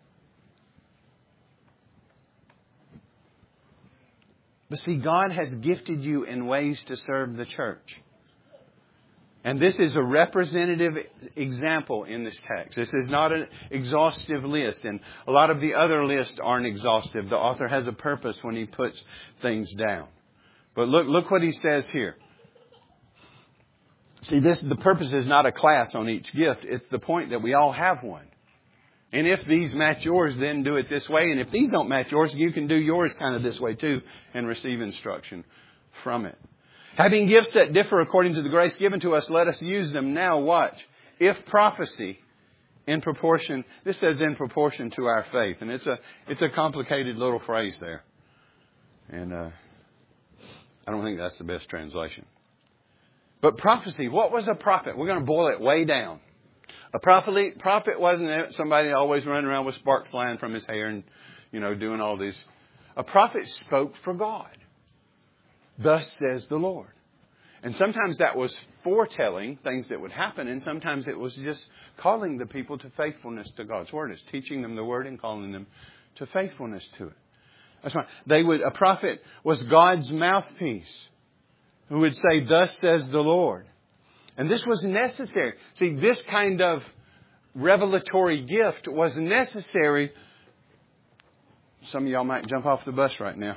[4.70, 7.96] But see, God has gifted you in ways to serve the church.
[9.44, 10.98] And this is a representative
[11.36, 12.76] example in this text.
[12.76, 17.30] This is not an exhaustive list, and a lot of the other lists aren't exhaustive.
[17.30, 19.02] The author has a purpose when he puts
[19.40, 20.08] things down.
[20.74, 22.16] But look, look what he says here.
[24.22, 26.64] See, this, the purpose is not a class on each gift.
[26.64, 28.26] It's the point that we all have one.
[29.12, 31.30] And if these match yours, then do it this way.
[31.30, 34.00] And if these don't match yours, you can do yours kind of this way too
[34.34, 35.44] and receive instruction
[36.02, 36.38] from it.
[36.96, 40.14] Having gifts that differ according to the grace given to us, let us use them.
[40.14, 40.76] Now watch.
[41.18, 42.18] If prophecy,
[42.86, 45.58] in proportion, this says in proportion to our faith.
[45.60, 48.02] And it's a, it's a complicated little phrase there.
[49.08, 49.50] And, uh,
[50.86, 52.24] I don't think that's the best translation.
[53.42, 54.96] But prophecy, what was a prophet?
[54.96, 56.20] We're going to boil it way down.
[56.94, 61.04] A prophet, prophet wasn't somebody always running around with sparks flying from his hair and,
[61.52, 62.42] you know, doing all these.
[62.96, 64.56] A prophet spoke for God.
[65.78, 66.90] Thus says the Lord.
[67.62, 72.38] And sometimes that was foretelling things that would happen, and sometimes it was just calling
[72.38, 74.12] the people to faithfulness to God's word.
[74.12, 75.66] It's teaching them the word and calling them
[76.16, 77.16] to faithfulness to it.
[77.82, 81.08] That's why They would, a prophet was God's mouthpiece
[81.88, 83.66] who would say, Thus says the Lord.
[84.38, 85.54] And this was necessary.
[85.74, 86.84] See, this kind of
[87.56, 90.12] revelatory gift was necessary.
[91.86, 93.56] Some of y'all might jump off the bus right now.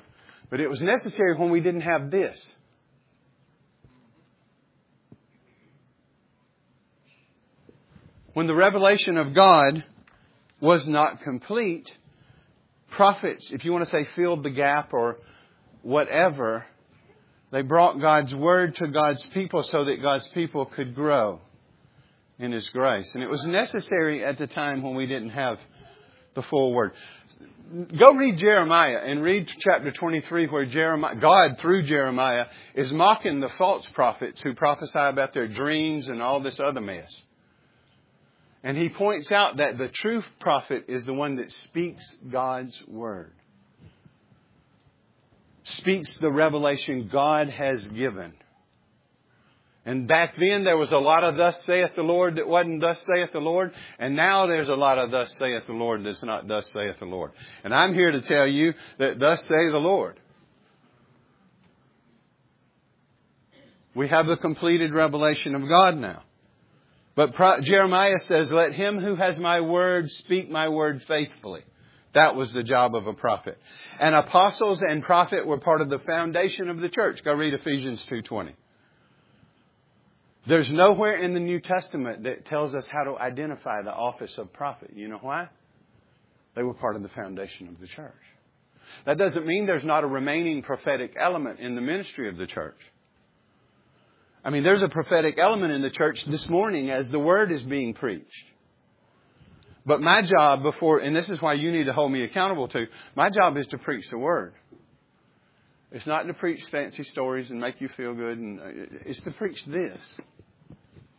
[0.50, 2.50] But it was necessary when we didn't have this.
[8.34, 9.84] When the revelation of God
[10.60, 11.92] was not complete,
[12.90, 15.18] prophets, if you want to say filled the gap or
[15.84, 16.66] whatever,
[17.52, 21.42] they brought God's word to God's people so that God's people could grow
[22.40, 23.14] in His grace.
[23.14, 25.60] And it was necessary at the time when we didn't have
[26.34, 26.94] the full word
[27.98, 33.50] go read Jeremiah and read chapter 23 where Jeremiah, God through Jeremiah is mocking the
[33.50, 37.10] false prophets who prophesy about their dreams and all this other mess.
[38.64, 43.34] And he points out that the true prophet is the one that speaks God's word.
[45.64, 48.34] Speaks the revelation God has given.
[49.84, 53.00] And back then there was a lot of thus saith the Lord that wasn't thus
[53.00, 53.74] saith the Lord.
[53.98, 57.06] And now there's a lot of thus saith the Lord that's not thus saith the
[57.06, 57.32] Lord.
[57.64, 60.20] And I'm here to tell you that thus say the Lord.
[63.96, 66.24] We have the completed revelation of God now.
[67.16, 71.64] But Jeremiah says, let him who has my word speak my word faithfully.
[72.14, 73.58] That was the job of a prophet.
[74.00, 77.24] And apostles and prophet were part of the foundation of the church.
[77.24, 78.52] Go read Ephesians 2.20.
[80.48, 84.52] There's nowhere in the New Testament that tells us how to identify the office of
[84.52, 84.92] prophet.
[84.96, 85.50] You know why?
[86.56, 88.14] They were part of the foundation of the church.
[89.06, 92.80] That doesn't mean there's not a remaining prophetic element in the ministry of the church.
[94.44, 97.62] I mean, there's a prophetic element in the church this morning as the word is
[97.62, 98.51] being preached.
[99.86, 102.86] But my job before, and this is why you need to hold me accountable to,
[103.16, 104.54] my job is to preach the word.
[105.92, 108.64] It's not to preach fancy stories and make you feel good, and uh,
[109.06, 110.02] it's to preach this.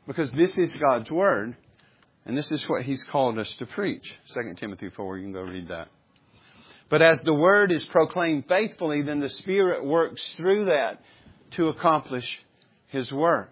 [0.07, 1.57] Because this is God's word,
[2.25, 4.15] and this is what He's called us to preach.
[4.33, 5.89] 2 Timothy 4, you can go read that.
[6.89, 11.01] But as the word is proclaimed faithfully, then the Spirit works through that
[11.53, 12.39] to accomplish
[12.89, 13.52] his work.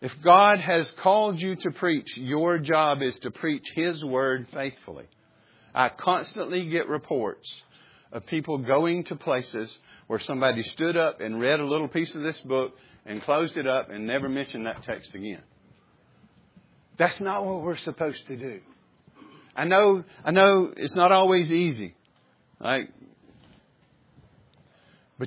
[0.00, 5.04] If God has called you to preach, your job is to preach His Word faithfully.
[5.74, 7.48] I constantly get reports
[8.10, 12.22] of people going to places where somebody stood up and read a little piece of
[12.22, 15.42] this book and closed it up and never mentioned that text again.
[16.96, 18.60] That's not what we're supposed to do.
[19.54, 21.94] I know, I know it's not always easy.
[22.58, 22.88] But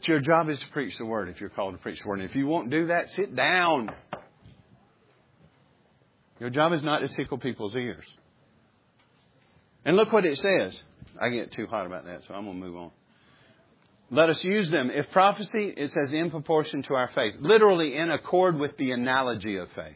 [0.08, 2.20] your job is to preach the word if you're called to preach the word.
[2.20, 3.92] And if you won't do that, sit down.
[6.44, 8.04] Your job is not to tickle people's ears.
[9.86, 10.84] And look what it says.
[11.18, 12.92] I get too hot about that, so I'm going to move on.
[14.12, 14.92] Let us use them.
[14.94, 17.36] If prophecy, it says in proportion to our faith.
[17.40, 19.96] Literally in accord with the analogy of faith.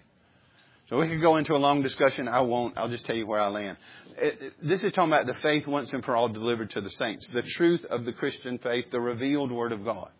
[0.89, 2.29] So we could go into a long discussion.
[2.29, 2.77] I won't.
[2.77, 3.75] I'll just tell you where I land.
[4.17, 6.91] It, it, this is talking about the faith once and for all delivered to the
[6.91, 7.27] saints.
[7.27, 10.11] The truth of the Christian faith, the revealed Word of God.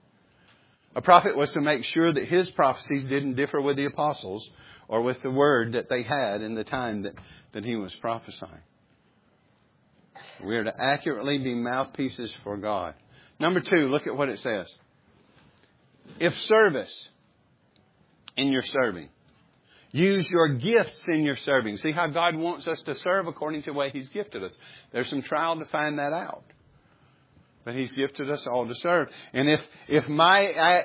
[0.93, 4.49] A prophet was to make sure that his prophecies didn't differ with the apostles
[4.87, 7.13] or with the word that they had in the time that,
[7.53, 8.51] that he was prophesying.
[10.43, 12.93] We are to accurately be mouthpieces for God.
[13.39, 14.67] Number two, look at what it says.
[16.19, 17.09] If service
[18.35, 19.09] in your serving,
[19.91, 21.77] Use your gifts in your serving.
[21.77, 24.55] See how God wants us to serve according to the way He's gifted us.
[24.91, 26.43] There's some trial to find that out.
[27.67, 29.09] But He's gifted us all to serve.
[29.33, 30.39] And if, if my,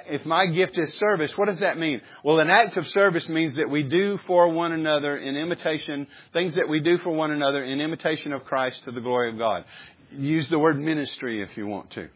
[0.08, 2.00] if my gift is service, what does that mean?
[2.24, 6.54] Well, an act of service means that we do for one another in imitation, things
[6.54, 9.64] that we do for one another in imitation of Christ to the glory of God.
[10.10, 12.08] Use the word ministry if you want to.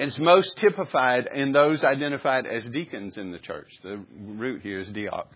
[0.00, 3.70] It's most typified in those identified as deacons in the church.
[3.84, 5.28] The root here is diak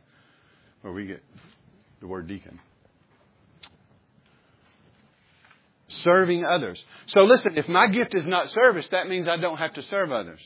[0.82, 1.22] where we get
[2.01, 2.59] the word deacon.
[5.93, 6.82] Serving others.
[7.07, 10.12] So listen, if my gift is not service, that means I don't have to serve
[10.12, 10.41] others.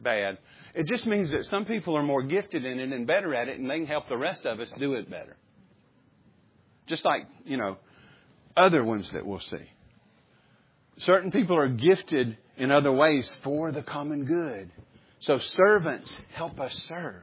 [0.00, 0.38] Bad.
[0.74, 3.58] It just means that some people are more gifted in it and better at it,
[3.58, 5.36] and they can help the rest of us do it better.
[6.86, 7.76] Just like, you know,
[8.56, 9.70] other ones that we'll see.
[10.98, 14.70] Certain people are gifted in other ways for the common good.
[15.18, 17.22] So servants help us serve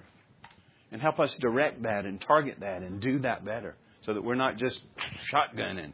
[0.92, 4.36] and help us direct that and target that and do that better so that we're
[4.36, 4.82] not just
[5.32, 5.94] shotgunning.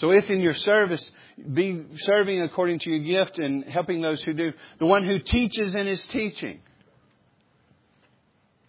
[0.00, 1.12] So if in your service,
[1.52, 4.52] be serving according to your gift and helping those who do.
[4.78, 6.60] The one who teaches in his teaching.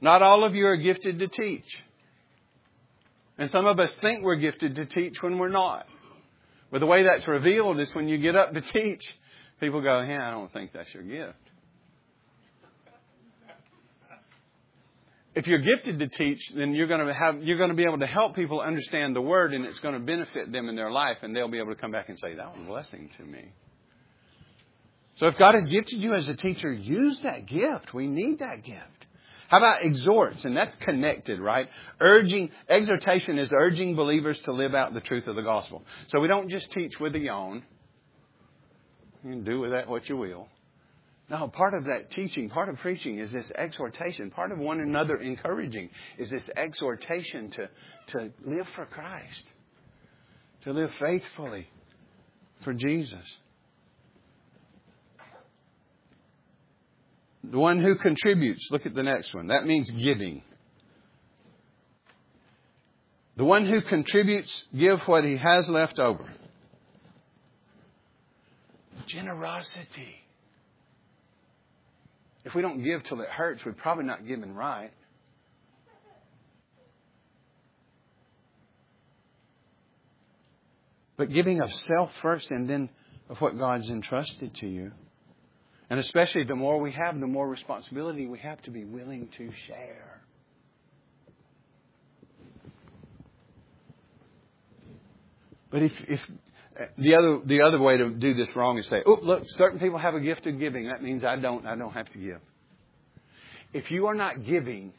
[0.02, 1.80] Not all of you are gifted to teach.
[3.38, 5.88] And some of us think we're gifted to teach when we're not.
[6.70, 9.02] But the way that's revealed is when you get up to teach,
[9.62, 11.40] people go, yeah, I don't think that's your gift.
[15.34, 18.00] If you're gifted to teach, then you're going to have you're going to be able
[18.00, 21.18] to help people understand the word, and it's going to benefit them in their life,
[21.22, 23.54] and they'll be able to come back and say, "That was a blessing to me."
[25.16, 27.94] So, if God has gifted you as a teacher, use that gift.
[27.94, 29.02] We need that gift.
[29.50, 30.46] How about exhorts?
[30.46, 31.68] And that's connected, right?
[32.00, 35.84] Urging, exhortation is urging believers to live out the truth of the gospel.
[36.08, 37.64] So we don't just teach with a yawn.
[39.26, 40.48] You can do with that what you will.
[41.32, 44.32] No, part of that teaching, part of preaching is this exhortation.
[44.32, 47.70] Part of one another encouraging is this exhortation to,
[48.08, 49.44] to live for Christ,
[50.64, 51.70] to live faithfully
[52.66, 53.24] for Jesus.
[57.46, 59.48] The one who contributes, look at the next one.
[59.48, 60.42] That means giving.
[63.38, 66.26] The one who contributes, give what he has left over.
[69.06, 70.21] Generosity.
[72.44, 74.92] If we don't give till it hurts, we're probably not giving right.
[81.18, 82.89] But giving of self first and then
[83.30, 84.92] of what God's entrusted to you.
[85.89, 89.52] And especially the more we have, the more responsibility we have to be willing to
[89.68, 90.22] share.
[95.70, 96.20] But if, if
[96.98, 99.98] the other the other way to do this wrong is say, oh look, certain people
[99.98, 100.88] have a gift of giving.
[100.88, 101.66] That means I don't.
[101.66, 102.40] I don't have to give.
[103.74, 104.94] If you are not giving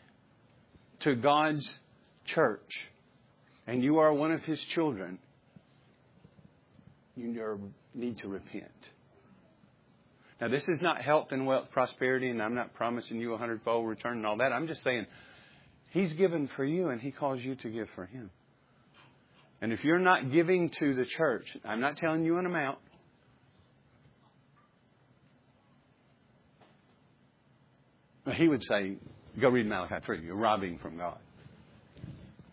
[1.00, 1.78] to God's
[2.24, 2.70] church,
[3.66, 5.18] and you are one of His children,
[7.16, 8.70] you need to repent.
[10.40, 13.86] Now, this is not health and wealth, prosperity, and I'm not promising you a hundredfold
[13.86, 14.52] return and all that.
[14.52, 15.06] I'm just saying,
[15.90, 18.30] He's given for you, and He calls you to give for Him.
[19.62, 22.78] And if you're not giving to the church, I'm not telling you an amount.
[28.34, 28.96] He would say,
[29.40, 30.24] go read Malachi 3.
[30.24, 31.18] You're robbing from God.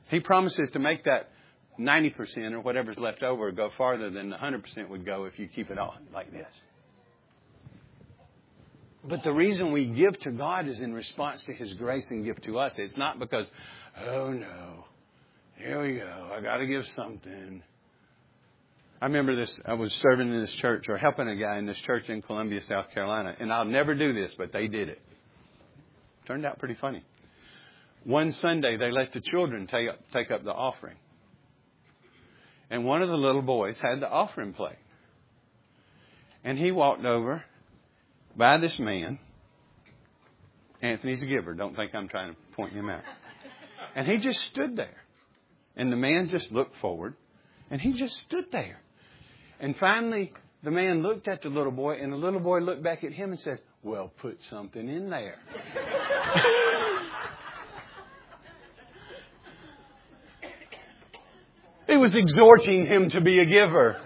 [0.09, 1.31] He promises to make that
[1.79, 5.71] 90% or whatever's left over go farther than the 100% would go if you keep
[5.71, 6.53] it on like this.
[9.03, 12.43] But the reason we give to God is in response to His grace and gift
[12.43, 12.73] to us.
[12.77, 13.47] It's not because,
[14.07, 14.85] oh no,
[15.59, 17.61] here we go, I gotta give something.
[19.01, 21.77] I remember this, I was serving in this church or helping a guy in this
[21.79, 25.01] church in Columbia, South Carolina, and I'll never do this, but they did it.
[26.25, 27.03] Turned out pretty funny.
[28.03, 30.95] One Sunday, they let the children take up, take up the offering
[32.69, 34.75] and one of the little boys had the offering plate.
[36.43, 37.43] And he walked over
[38.35, 39.19] by this man.
[40.81, 41.53] Anthony's a giver.
[41.53, 43.01] Don't think I'm trying to point him out.
[43.95, 44.95] And he just stood there.
[45.79, 47.15] And the man just looked forward.
[47.71, 48.81] And he just stood there.
[49.61, 53.05] And finally, the man looked at the little boy, and the little boy looked back
[53.05, 55.37] at him and said, Well, put something in there.
[61.87, 63.99] He was exhorting him to be a giver.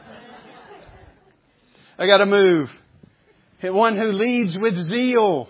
[1.99, 2.71] I gotta move.
[3.61, 5.49] One who leads with zeal.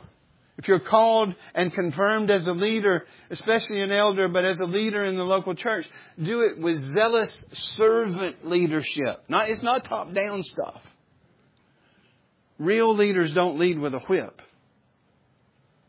[0.57, 5.03] If you're called and confirmed as a leader, especially an elder, but as a leader
[5.03, 5.87] in the local church,
[6.21, 9.23] do it with zealous servant leadership.
[9.27, 10.81] Not, it's not top down stuff.
[12.59, 14.41] Real leaders don't lead with a whip.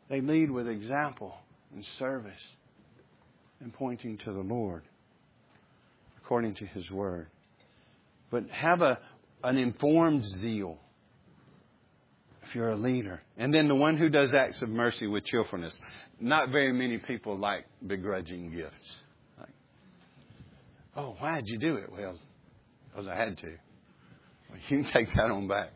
[0.08, 1.34] They lead with example
[1.74, 2.40] and service
[3.60, 4.82] and pointing to the Lord
[6.24, 7.26] according to His Word.
[8.30, 8.98] But have a,
[9.42, 10.78] an informed zeal
[12.54, 13.22] you're a leader.
[13.36, 15.78] And then the one who does acts of mercy with cheerfulness.
[16.20, 18.90] Not very many people like begrudging gifts.
[19.38, 19.54] Like,
[20.96, 21.90] oh, why'd you do it?
[21.90, 22.16] Well,
[22.90, 23.46] because I had to.
[24.50, 25.70] Well, you can take that on back.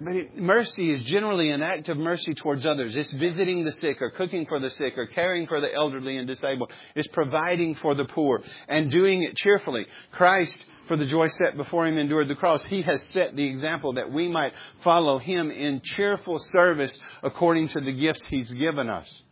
[0.00, 2.96] But mercy is generally an act of mercy towards others.
[2.96, 6.26] It's visiting the sick or cooking for the sick or caring for the elderly and
[6.26, 6.72] disabled.
[6.96, 9.86] It's providing for the poor and doing it cheerfully.
[10.10, 12.64] Christ, for the joy set before him, endured the cross.
[12.64, 14.52] He has set the example that we might
[14.82, 19.22] follow him in cheerful service according to the gifts he's given us.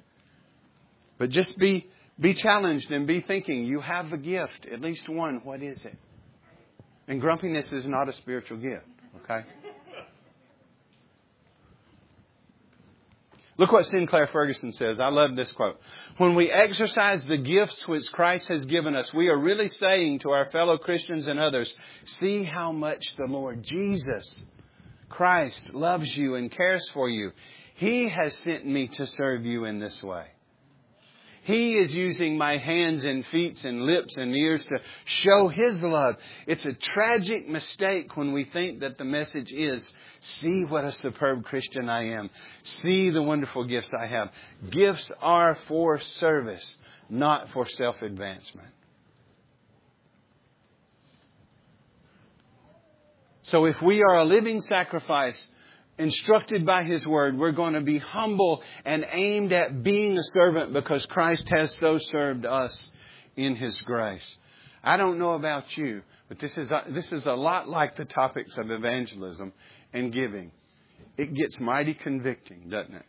[1.19, 1.89] But just be,
[2.19, 5.41] be challenged and be thinking, you have a gift, at least one.
[5.45, 5.97] What is it?
[7.09, 8.87] And grumpiness is not a spiritual gift,
[9.25, 9.45] okay?
[13.61, 15.01] Look what Sinclair Ferguson says.
[15.01, 15.79] I love this quote.
[16.17, 20.31] When we exercise the gifts which Christ has given us, we are really saying to
[20.31, 21.75] our fellow Christians and others,
[22.07, 24.47] see how much the Lord Jesus,
[25.11, 27.33] Christ, loves you and cares for you.
[27.75, 30.25] He has sent me to serve you in this way.
[31.43, 36.17] He is using my hands and feet and lips and ears to show His love.
[36.47, 41.45] It's a tragic mistake when we think that the message is, see what a superb
[41.45, 42.29] Christian I am.
[42.63, 44.31] See the wonderful gifts I have.
[44.69, 46.77] Gifts are for service,
[47.09, 48.69] not for self-advancement.
[53.45, 55.49] So if we are a living sacrifice,
[55.99, 60.73] instructed by His Word, we're going to be humble and aimed at being a servant
[60.73, 62.91] because Christ has so served us
[63.37, 64.37] in His grace.
[64.83, 68.05] I don't know about you, but this is a, this is a lot like the
[68.05, 69.53] topics of evangelism
[69.93, 70.53] and giving.
[71.17, 73.07] It gets mighty convicting, doesn't it?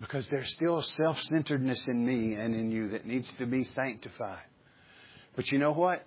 [0.00, 4.44] Because there's still self-centeredness in me and in you that needs to be sanctified.
[5.34, 6.06] But you know what?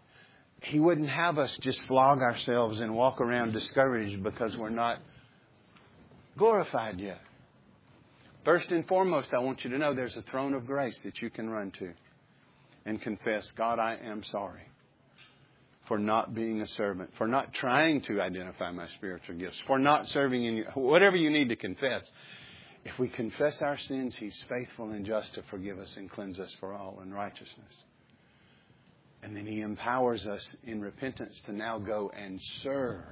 [0.61, 4.99] He wouldn't have us just flog ourselves and walk around discouraged because we're not
[6.37, 7.21] glorified yet.
[8.45, 11.29] First and foremost, I want you to know there's a throne of grace that you
[11.29, 11.91] can run to
[12.85, 14.61] and confess, God, I am sorry.
[15.87, 20.07] for not being a servant, for not trying to identify my spiritual gifts, for not
[20.09, 22.09] serving in your, whatever you need to confess.
[22.85, 26.55] If we confess our sins, He's faithful and just to forgive us and cleanse us
[26.59, 27.73] for all unrighteousness.
[29.23, 33.03] And then He empowers us in repentance to now go and serve.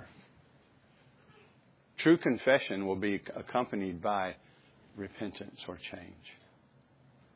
[1.97, 4.35] True confession will be accompanied by
[4.95, 6.37] repentance or change,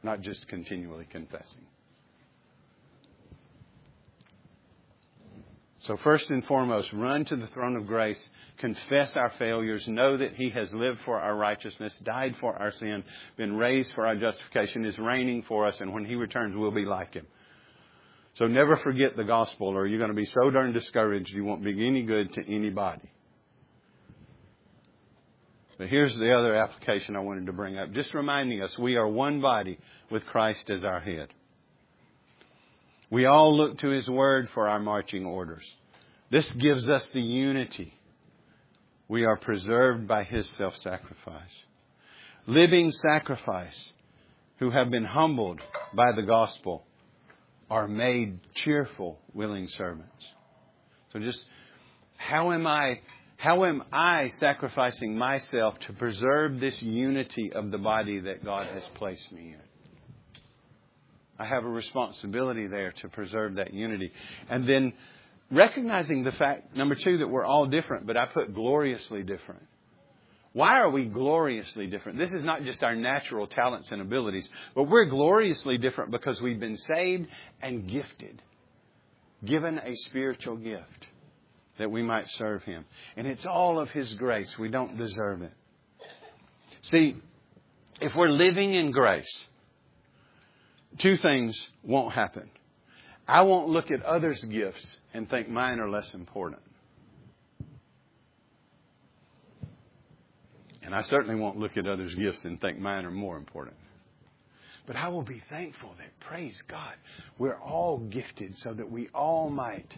[0.02, 1.66] not just continually confessing.
[5.84, 10.34] So, first and foremost, run to the throne of grace, confess our failures, know that
[10.36, 13.04] He has lived for our righteousness, died for our sin,
[13.36, 16.86] been raised for our justification, is reigning for us, and when He returns, we'll be
[16.86, 17.28] like Him.
[18.36, 21.64] So, never forget the gospel, or you're going to be so darn discouraged you won't
[21.64, 23.10] be any good to anybody.
[25.78, 27.92] But here's the other application I wanted to bring up.
[27.92, 29.78] Just reminding us we are one body
[30.10, 31.28] with Christ as our head.
[33.10, 35.64] We all look to His Word for our marching orders.
[36.32, 37.94] This gives us the unity.
[39.08, 41.54] We are preserved by His self sacrifice.
[42.48, 43.94] Living sacrifice
[44.58, 45.62] who have been humbled
[45.94, 46.86] by the gospel
[47.70, 50.26] are made cheerful, willing servants.
[51.12, 51.46] So just
[52.18, 53.02] how am I
[53.38, 58.86] how am I sacrificing myself to preserve this unity of the body that God has
[58.96, 60.42] placed me in?
[61.38, 64.12] I have a responsibility there to preserve that unity.
[64.50, 64.94] And then
[65.52, 69.64] recognizing the fact, number two, that we're all different, but I put gloriously different.
[70.54, 72.20] Why are we gloriously different?
[72.20, 76.60] This is not just our natural talents and abilities, but we're gloriously different because we've
[76.60, 77.28] been saved
[77.62, 78.42] and gifted,
[79.44, 81.08] given a spiritual gift
[81.80, 82.86] that we might serve Him.
[83.18, 84.58] And it's all of His grace.
[84.60, 85.54] We don't deserve it.
[86.84, 87.16] See,
[88.00, 89.46] if we're living in grace,
[91.00, 92.50] two things won't happen.
[93.28, 96.62] I won't look at others' gifts and think mine are less important.
[100.94, 103.76] And I certainly won't look at others' gifts and think mine are more important.
[104.86, 106.94] But I will be thankful that, praise God,
[107.40, 109.92] we're all gifted so that we all might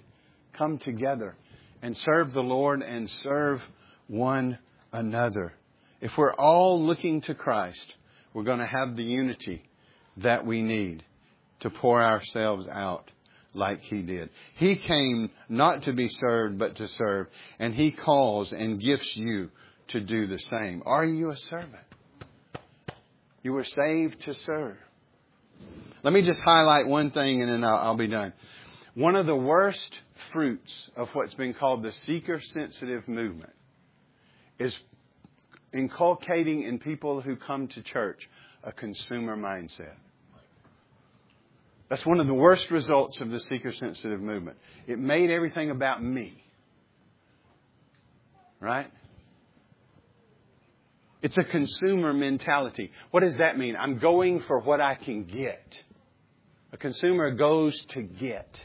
[0.54, 1.36] come together
[1.82, 3.62] and serve the Lord and serve
[4.08, 4.58] one
[4.94, 5.52] another.
[6.00, 7.94] If we're all looking to Christ,
[8.34, 9.64] we're going to have the unity
[10.16, 11.04] that we need
[11.60, 13.12] to pour ourselves out
[13.54, 14.30] like he did.
[14.54, 17.28] He came not to be served, but to serve,
[17.60, 19.50] and he calls and gifts you
[19.90, 20.84] to do the same.
[20.86, 21.76] Are you a servant?
[23.44, 24.78] You were saved to serve.
[26.04, 28.34] Let me just highlight one thing and then I'll, I'll be done.
[28.96, 30.00] One of the worst
[30.32, 33.54] fruits of what's been called the seeker sensitive movement
[34.58, 34.76] is
[35.74, 38.30] inculcating in people who come to church
[38.64, 39.96] a consumer mindset.
[41.90, 44.58] That's one of the worst results of the seeker sensitive movement.
[44.88, 46.42] It made everything about me.
[48.60, 48.90] Right?
[51.26, 52.92] It's a consumer mentality.
[53.10, 53.76] What does that mean?
[53.76, 55.76] I'm going for what I can get.
[56.72, 58.64] A consumer goes to get.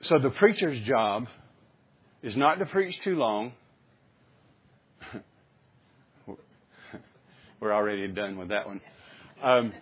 [0.00, 1.28] So the preacher's job
[2.22, 3.52] is not to preach too long.
[7.60, 8.80] We're already done with that one.
[9.42, 9.74] Um,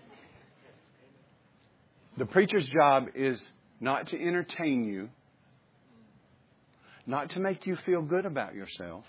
[2.17, 5.11] the preacher's job is not to entertain you,
[7.07, 9.05] not to make you feel good about yourself,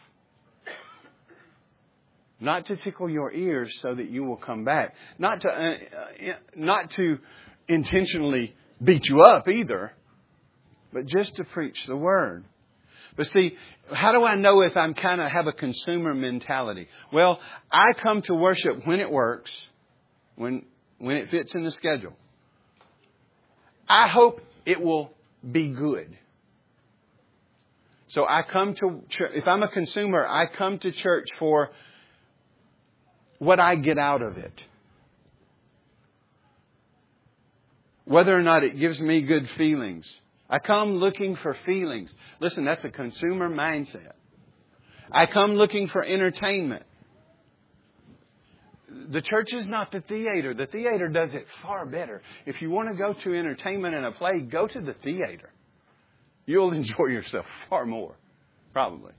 [2.40, 6.34] not to tickle your ears so that you will come back, not to uh, uh,
[6.56, 7.20] not to
[7.68, 9.94] intentionally beat you up either,
[10.92, 12.44] but just to preach the word.
[13.16, 13.56] But see,
[13.92, 16.88] how do I know if I'm kind of have a consumer mentality?
[17.12, 17.40] Well,
[17.72, 19.52] I come to worship when it works,
[20.36, 20.66] when,
[20.98, 22.14] when it fits in the schedule.
[23.88, 25.14] I hope it will
[25.50, 26.18] be good.
[28.14, 31.72] So I come to church, if I'm a consumer, I come to church for
[33.40, 34.54] what I get out of it.
[38.06, 40.06] Whether or not it gives me good feelings.
[40.48, 42.16] I come looking for feelings.
[42.40, 44.12] Listen, that's a consumer mindset.
[45.12, 46.84] I come looking for entertainment.
[49.10, 50.54] The church is not the theater.
[50.54, 52.22] The theater does it far better.
[52.46, 55.50] If you want to go to entertainment and a play, go to the theater.
[56.46, 58.16] You'll enjoy yourself far more,
[58.74, 59.14] probably.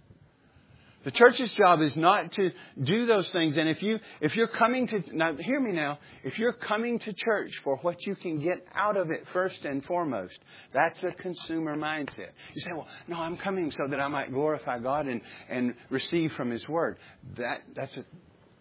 [1.05, 2.51] The church's job is not to
[2.83, 3.59] do those things.
[3.59, 7.13] And if you, if you're coming to, now hear me now, if you're coming to
[7.13, 10.39] church for what you can get out of it first and foremost,
[10.73, 12.31] that's a consumer mindset.
[12.55, 15.21] You say, well, no, I'm coming so that I might glorify God and,
[15.51, 16.97] and receive from His Word.
[17.37, 18.05] That, that's a,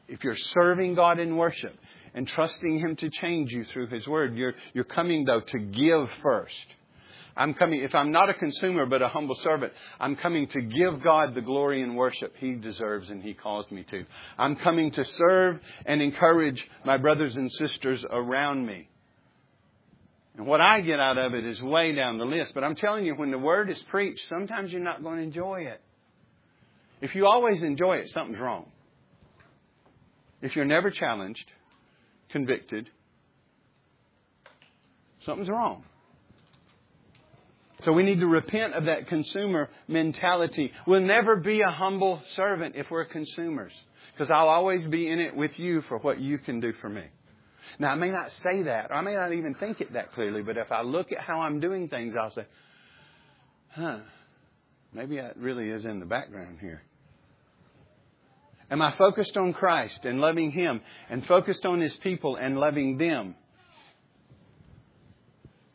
[0.10, 1.74] if you're serving God in worship
[2.14, 4.36] and trusting Him to change you through His Word.
[4.36, 6.66] You're, you're coming though to give first.
[7.36, 11.04] I'm coming, if I'm not a consumer but a humble servant, I'm coming to give
[11.04, 14.06] God the glory and worship He deserves and He calls me to.
[14.38, 18.88] I'm coming to serve and encourage my brothers and sisters around me.
[20.38, 22.54] And what I get out of it is way down the list.
[22.54, 25.62] But I'm telling you, when the Word is preached, sometimes you're not going to enjoy
[25.62, 25.82] it.
[27.02, 28.72] If you always enjoy it, something's wrong.
[30.42, 31.46] If you're never challenged,
[32.30, 32.90] convicted,
[35.26, 35.84] something's wrong.
[37.84, 40.72] So we need to repent of that consumer mentality.
[40.88, 43.74] We'll never be a humble servant if we're consumers.
[44.14, 47.04] Because I'll always be in it with you for what you can do for me.
[47.80, 50.44] Now, I may not say that, or I may not even think it that clearly,
[50.44, 52.46] but if I look at how I'm doing things, I'll say,
[53.72, 54.00] huh,
[54.94, 56.84] maybe that really is in the background here.
[58.70, 62.98] Am I focused on Christ and loving Him and focused on His people and loving
[62.98, 63.36] them?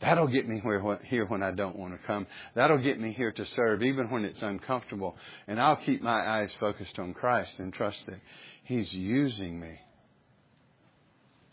[0.01, 0.63] That'll get me
[1.05, 2.27] here when I don't want to come.
[2.55, 5.17] That'll get me here to serve even when it's uncomfortable.
[5.49, 8.21] And I'll keep my eyes focused on Christ and trust that
[8.63, 9.81] He's using me.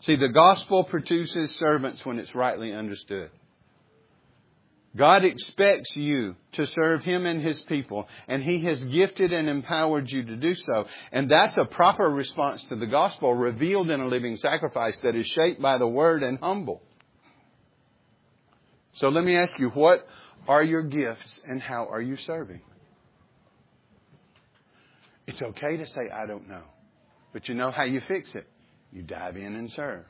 [0.00, 3.30] See, the gospel produces servants when it's rightly understood.
[4.94, 10.10] God expects you to serve Him and His people, and He has gifted and empowered
[10.10, 10.86] you to do so.
[11.12, 15.26] And that's a proper response to the gospel revealed in a living sacrifice that is
[15.26, 16.80] shaped by the Word and humble.
[18.96, 20.06] So let me ask you, what
[20.48, 22.62] are your gifts and how are you serving?
[25.26, 26.62] It's okay to say, I don't know.
[27.32, 28.46] But you know how you fix it?
[28.92, 30.04] You dive in and serve.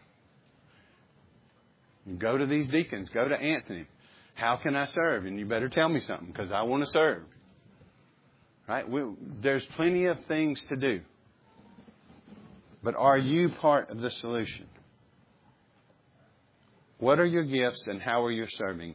[2.06, 3.86] You go to these deacons, go to Anthony.
[4.34, 5.26] How can I serve?
[5.26, 7.22] And you better tell me something because I want to serve.
[8.68, 8.88] Right?
[8.88, 9.02] We,
[9.40, 11.00] there's plenty of things to do.
[12.84, 14.68] But are you part of the solution?
[16.98, 18.94] What are your gifts and how are you serving?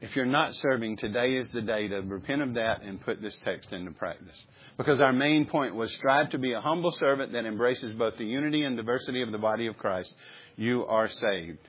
[0.00, 3.38] If you're not serving, today is the day to repent of that and put this
[3.44, 4.36] text into practice.
[4.76, 8.24] Because our main point was strive to be a humble servant that embraces both the
[8.24, 10.12] unity and diversity of the body of Christ.
[10.56, 11.60] You are saved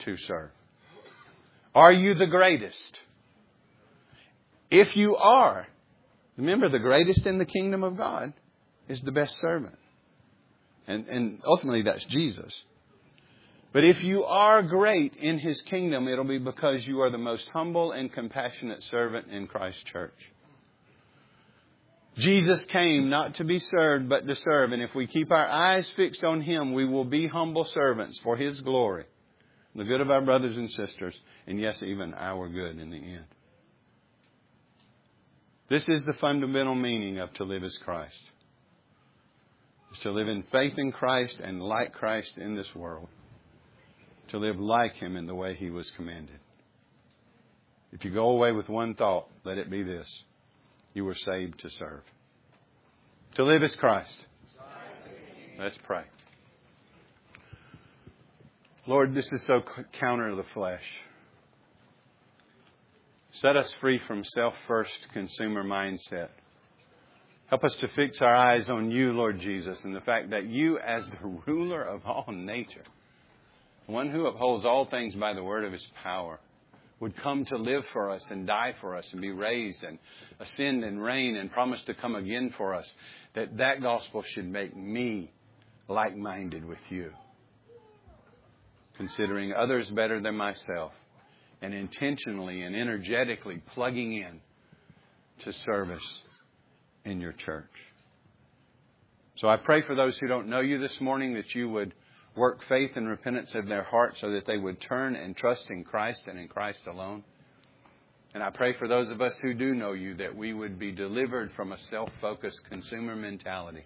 [0.00, 0.50] to serve.
[1.74, 2.98] Are you the greatest?
[4.70, 5.66] If you are,
[6.36, 8.34] remember the greatest in the kingdom of God
[8.86, 9.78] is the best servant.
[10.86, 12.64] And, and ultimately that's Jesus.
[13.78, 17.48] But if you are great in His kingdom, it'll be because you are the most
[17.50, 20.18] humble and compassionate servant in Christ's church.
[22.16, 24.72] Jesus came not to be served, but to serve.
[24.72, 28.36] And if we keep our eyes fixed on Him, we will be humble servants for
[28.36, 29.04] His glory,
[29.76, 31.14] the good of our brothers and sisters,
[31.46, 33.26] and yes, even our good in the end.
[35.68, 38.22] This is the fundamental meaning of to live as Christ.
[39.92, 43.06] Is to live in faith in Christ and like Christ in this world
[44.28, 46.38] to live like him in the way he was commanded.
[47.92, 50.24] If you go away with one thought, let it be this
[50.94, 52.02] you were saved to serve.
[53.34, 54.16] To live as Christ.
[55.58, 56.02] Let's pray.
[58.86, 59.60] Lord, this is so
[60.00, 60.82] counter to the flesh.
[63.32, 66.30] Set us free from self first consumer mindset.
[67.48, 70.78] Help us to fix our eyes on you, Lord Jesus, and the fact that you,
[70.78, 72.84] as the ruler of all nature,
[73.88, 76.38] one who upholds all things by the word of his power,
[77.00, 79.98] would come to live for us and die for us and be raised and
[80.40, 82.86] ascend and reign and promise to come again for us,
[83.34, 85.30] that that gospel should make me
[85.88, 87.10] like-minded with you.
[88.96, 90.92] Considering others better than myself
[91.62, 94.40] and intentionally and energetically plugging in
[95.44, 96.20] to service
[97.04, 97.70] in your church.
[99.36, 101.94] So I pray for those who don't know you this morning that you would
[102.38, 105.84] work faith and repentance in their hearts so that they would turn and trust in
[105.84, 107.24] Christ and in Christ alone.
[108.34, 110.92] And I pray for those of us who do know you that we would be
[110.92, 113.84] delivered from a self focused consumer mentality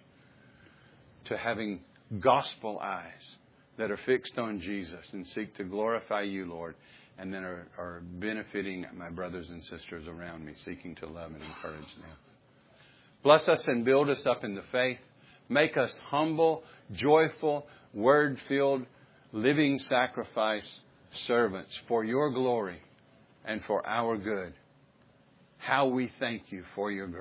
[1.25, 1.79] to having
[2.19, 3.37] gospel eyes
[3.77, 6.75] that are fixed on Jesus and seek to glorify you, Lord,
[7.17, 11.43] and then are, are benefiting my brothers and sisters around me, seeking to love and
[11.43, 12.17] encourage them.
[13.23, 14.99] Bless us and build us up in the faith.
[15.49, 18.85] Make us humble, joyful, word filled,
[19.31, 20.79] living sacrifice
[21.25, 22.79] servants for your glory
[23.45, 24.53] and for our good.
[25.57, 27.11] How we thank you for your grace.